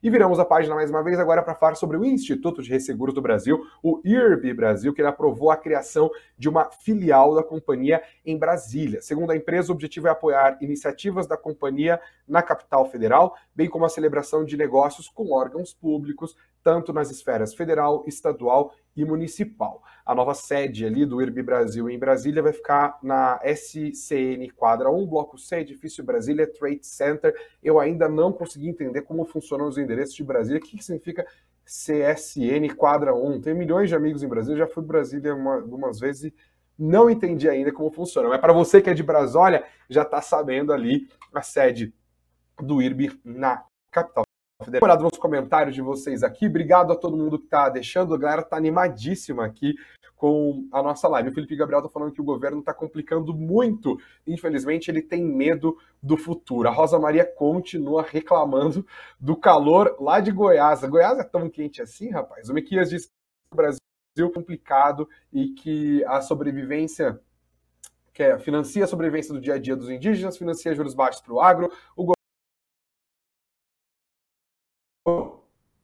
E 0.05 0.09
viramos 0.11 0.37
a 0.39 0.45
página 0.45 0.75
mais 0.75 0.91
uma 0.91 1.01
vez 1.01 1.17
agora 1.17 1.41
para 1.41 1.55
falar 1.55 1.73
sobre 1.73 1.97
o 1.97 2.05
Instituto 2.05 2.61
de 2.61 2.69
Resseguros 2.69 3.15
do 3.15 3.23
Brasil, 3.23 3.65
o 3.81 3.99
IRB 4.05 4.53
Brasil, 4.53 4.93
que 4.93 5.01
aprovou 5.01 5.49
a 5.49 5.57
criação 5.57 6.11
de 6.37 6.47
uma 6.47 6.69
filial 6.69 7.33
da 7.33 7.41
companhia 7.41 8.03
em 8.23 8.37
Brasília. 8.37 9.01
Segundo 9.01 9.31
a 9.31 9.35
empresa, 9.35 9.71
o 9.71 9.73
objetivo 9.73 10.07
é 10.07 10.11
apoiar 10.11 10.59
iniciativas 10.61 11.25
da 11.25 11.35
companhia 11.35 11.99
na 12.27 12.43
capital 12.43 12.85
federal, 12.85 13.35
bem 13.55 13.67
como 13.67 13.83
a 13.83 13.89
celebração 13.89 14.45
de 14.45 14.55
negócios 14.55 15.09
com 15.09 15.31
órgãos 15.31 15.73
públicos, 15.73 16.35
tanto 16.63 16.93
nas 16.93 17.09
esferas 17.09 17.55
federal, 17.55 18.03
estadual 18.05 18.75
e 18.95 19.03
municipal. 19.03 19.83
A 20.05 20.15
nova 20.15 20.33
sede 20.33 20.85
ali 20.85 21.05
do 21.05 21.21
IRB 21.21 21.43
Brasil 21.43 21.89
em 21.89 21.99
Brasília 21.99 22.41
vai 22.41 22.53
ficar 22.53 22.97
na 23.01 23.39
SCN 23.43 24.49
Quadra 24.51 24.89
1, 24.89 25.07
Bloco 25.07 25.37
C, 25.37 25.57
Edifício 25.57 26.03
Brasília 26.03 26.47
Trade 26.47 26.85
Center. 26.85 27.33
Eu 27.61 27.79
ainda 27.79 28.07
não 28.07 28.31
consegui 28.31 28.69
entender 28.69 29.01
como 29.01 29.25
funcionam 29.25 29.67
os 29.67 29.77
endereços 29.77 30.15
de 30.15 30.23
Brasília. 30.23 30.59
O 30.59 30.63
que 30.63 30.81
significa 30.83 31.25
CSN 31.65 32.73
Quadra 32.77 33.13
1? 33.13 33.41
Tem 33.41 33.53
milhões 33.53 33.89
de 33.89 33.95
amigos 33.95 34.23
em 34.23 34.27
Brasília, 34.27 34.65
já 34.65 34.67
fui 34.67 34.83
Brasília 34.83 35.33
uma, 35.33 35.55
algumas 35.55 35.99
vezes 35.99 36.25
e 36.25 36.33
não 36.77 37.09
entendi 37.09 37.49
ainda 37.49 37.71
como 37.71 37.89
funciona. 37.89 38.29
Mas 38.29 38.39
para 38.39 38.53
você 38.53 38.81
que 38.81 38.89
é 38.89 38.93
de 38.93 39.03
Brasólia, 39.03 39.63
já 39.89 40.03
está 40.03 40.21
sabendo 40.21 40.71
ali 40.71 41.07
a 41.33 41.41
sede 41.41 41.93
do 42.61 42.81
IRB 42.81 43.19
na 43.23 43.63
capital 43.91 44.24
Olhada 44.81 45.03
nos 45.03 45.17
comentários 45.17 45.75
de 45.75 45.81
vocês 45.81 46.23
aqui. 46.23 46.47
Obrigado 46.47 46.93
a 46.93 46.95
todo 46.95 47.17
mundo 47.17 47.37
que 47.37 47.43
está 47.43 47.67
deixando. 47.67 48.13
A 48.13 48.17
galera 48.17 48.41
está 48.41 48.55
animadíssima 48.55 49.45
aqui 49.45 49.75
com 50.15 50.65
a 50.71 50.81
nossa 50.81 51.09
live. 51.09 51.29
O 51.29 51.33
Felipe 51.33 51.57
Gabriel 51.57 51.79
está 51.79 51.91
falando 51.91 52.13
que 52.13 52.21
o 52.21 52.25
governo 52.25 52.59
está 52.59 52.73
complicando 52.73 53.33
muito. 53.33 53.99
Infelizmente, 54.25 54.89
ele 54.89 55.01
tem 55.01 55.25
medo 55.25 55.77
do 56.01 56.15
futuro. 56.15 56.69
A 56.69 56.71
Rosa 56.71 56.97
Maria 56.97 57.25
continua 57.25 58.01
reclamando 58.01 58.85
do 59.19 59.35
calor 59.35 59.97
lá 59.99 60.21
de 60.21 60.31
Goiás. 60.31 60.85
Goiás 60.85 61.19
é 61.19 61.23
tão 61.25 61.49
quente 61.49 61.81
assim, 61.81 62.09
rapaz. 62.09 62.49
O 62.49 62.53
Miquias 62.53 62.89
disse 62.89 63.07
que 63.09 63.13
o 63.51 63.57
Brasil 63.57 63.79
é 64.19 64.29
complicado 64.29 65.09
e 65.33 65.49
que 65.49 66.01
a 66.05 66.21
sobrevivência 66.21 67.19
que 68.13 68.23
é, 68.23 68.39
financia 68.39 68.85
a 68.85 68.87
sobrevivência 68.87 69.33
do 69.33 69.41
dia 69.41 69.55
a 69.55 69.59
dia 69.59 69.75
dos 69.75 69.89
indígenas, 69.89 70.37
financia 70.37 70.73
juros 70.73 70.93
baixos 70.93 71.21
para 71.21 71.33
o 71.33 71.41
agro. 71.41 71.69
O 71.97 72.14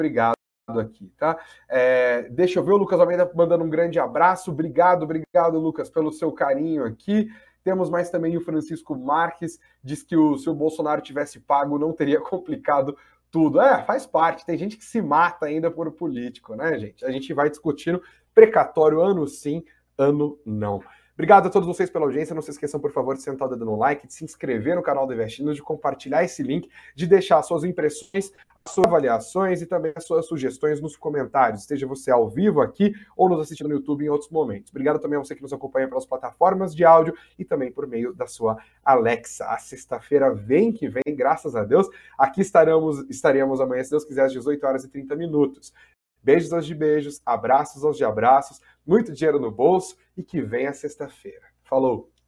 obrigado 0.02 0.36
aqui, 0.80 1.12
tá? 1.18 1.38
É, 1.70 2.24
deixa 2.30 2.60
eu 2.60 2.64
ver, 2.64 2.72
o 2.72 2.78
Lucas 2.78 3.00
Almeida 3.00 3.30
mandando 3.36 3.64
um 3.64 3.70
grande 3.70 4.00
abraço. 4.00 4.52
Obrigado, 4.52 5.04
obrigado, 5.04 5.60
Lucas, 5.60 5.90
pelo 5.90 6.12
seu 6.12 6.32
carinho 6.32 6.84
aqui. 6.86 7.30
Temos 7.64 7.90
mais 7.90 8.10
também 8.10 8.36
o 8.36 8.42
Francisco 8.42 8.96
Marques, 8.96 9.60
diz 9.84 10.02
que 10.02 10.16
o, 10.16 10.38
se 10.38 10.50
o 10.50 10.54
Bolsonaro 10.56 11.02
tivesse 11.02 11.40
pago, 11.40 11.78
não 11.78 11.94
teria 11.94 12.20
complicado 12.22 12.98
tudo. 13.30 13.62
É, 13.62 13.84
faz 13.84 14.06
parte. 14.06 14.46
Tem 14.46 14.58
gente 14.58 14.78
que 14.78 14.84
se 14.84 15.02
mata 15.02 15.46
ainda 15.46 15.70
por 15.70 15.92
político, 15.92 16.56
né, 16.56 16.78
gente? 16.80 17.06
A 17.06 17.12
gente 17.12 17.32
vai 17.34 17.50
discutindo 17.50 18.02
precatório 18.34 19.02
ano 19.02 19.28
sim, 19.28 19.64
ano 19.98 20.40
não. 20.46 20.82
Obrigado 21.14 21.48
a 21.48 21.50
todos 21.52 21.68
vocês 21.68 21.90
pela 21.90 22.06
audiência. 22.06 22.34
Não 22.34 22.42
se 22.42 22.50
esqueçam, 22.50 22.80
por 22.80 22.92
favor, 22.92 23.16
de 23.16 23.22
sentar 23.22 23.48
o 23.48 23.52
dedo 23.52 23.66
no 23.66 23.76
like, 23.76 24.08
de 24.08 24.14
se 24.14 24.24
inscrever 24.24 24.76
no 24.76 24.82
canal 24.82 25.06
do 25.06 25.14
Investindo, 25.14 25.54
de 25.54 25.62
compartilhar 25.62 26.24
esse 26.24 26.42
link, 26.42 26.68
de 26.96 27.06
deixar 27.06 27.44
suas 27.44 27.64
impressões, 27.64 28.32
suas 28.68 28.86
avaliações 28.86 29.62
e 29.62 29.66
também 29.66 29.92
as 29.96 30.06
suas 30.06 30.26
sugestões 30.26 30.82
nos 30.82 30.96
comentários. 30.96 31.62
Esteja 31.62 31.88
você 31.88 32.12
ao 32.12 32.30
vivo 32.30 32.62
aqui 32.62 32.94
ou 33.16 33.30
nos 33.30 33.40
assistindo 33.40 33.68
no 33.68 33.76
YouTube 33.76 34.06
em 34.06 34.10
outros 34.10 34.30
momentos. 34.30 34.72
Obrigado 34.72 35.00
também 35.00 35.18
a 35.18 35.24
você 35.24 35.36
que 35.36 35.42
nos 35.42 35.54
acompanha 35.54 35.88
pelas 35.88 36.06
plataformas 36.06 36.76
de 36.76 36.86
áudio 36.86 37.14
e 37.38 37.46
também 37.46 37.72
por 37.72 37.88
meio 37.88 38.14
da 38.14 38.28
sua 38.28 38.58
Alexa. 38.84 39.46
A 39.46 39.58
sexta-feira 39.58 40.34
vem 40.34 40.72
que 40.72 40.88
vem, 40.88 41.16
graças 41.16 41.56
a 41.56 41.64
Deus. 41.64 41.88
Aqui 42.18 42.42
estaremos, 42.42 43.10
estaremos 43.10 43.60
amanhã, 43.60 43.84
se 43.84 43.92
Deus 43.92 44.06
quiser, 44.06 44.26
às 44.26 44.32
18 44.32 44.66
horas 44.66 44.84
e 44.84 44.90
30 44.90 45.16
minutos. 45.16 45.74
Beijos 46.24 46.54
aos 46.54 46.66
de 46.68 46.76
beijos, 46.76 47.20
abraços 47.26 47.84
aos 47.84 47.98
de 47.98 48.06
abraços, 48.06 48.62
muito 48.86 49.12
dinheiro 49.12 49.40
no 49.40 49.50
bolso 49.50 49.98
e 50.16 50.22
que 50.22 50.40
venha 50.40 50.72
sexta-feira. 50.72 51.48
Falou! 51.64 52.21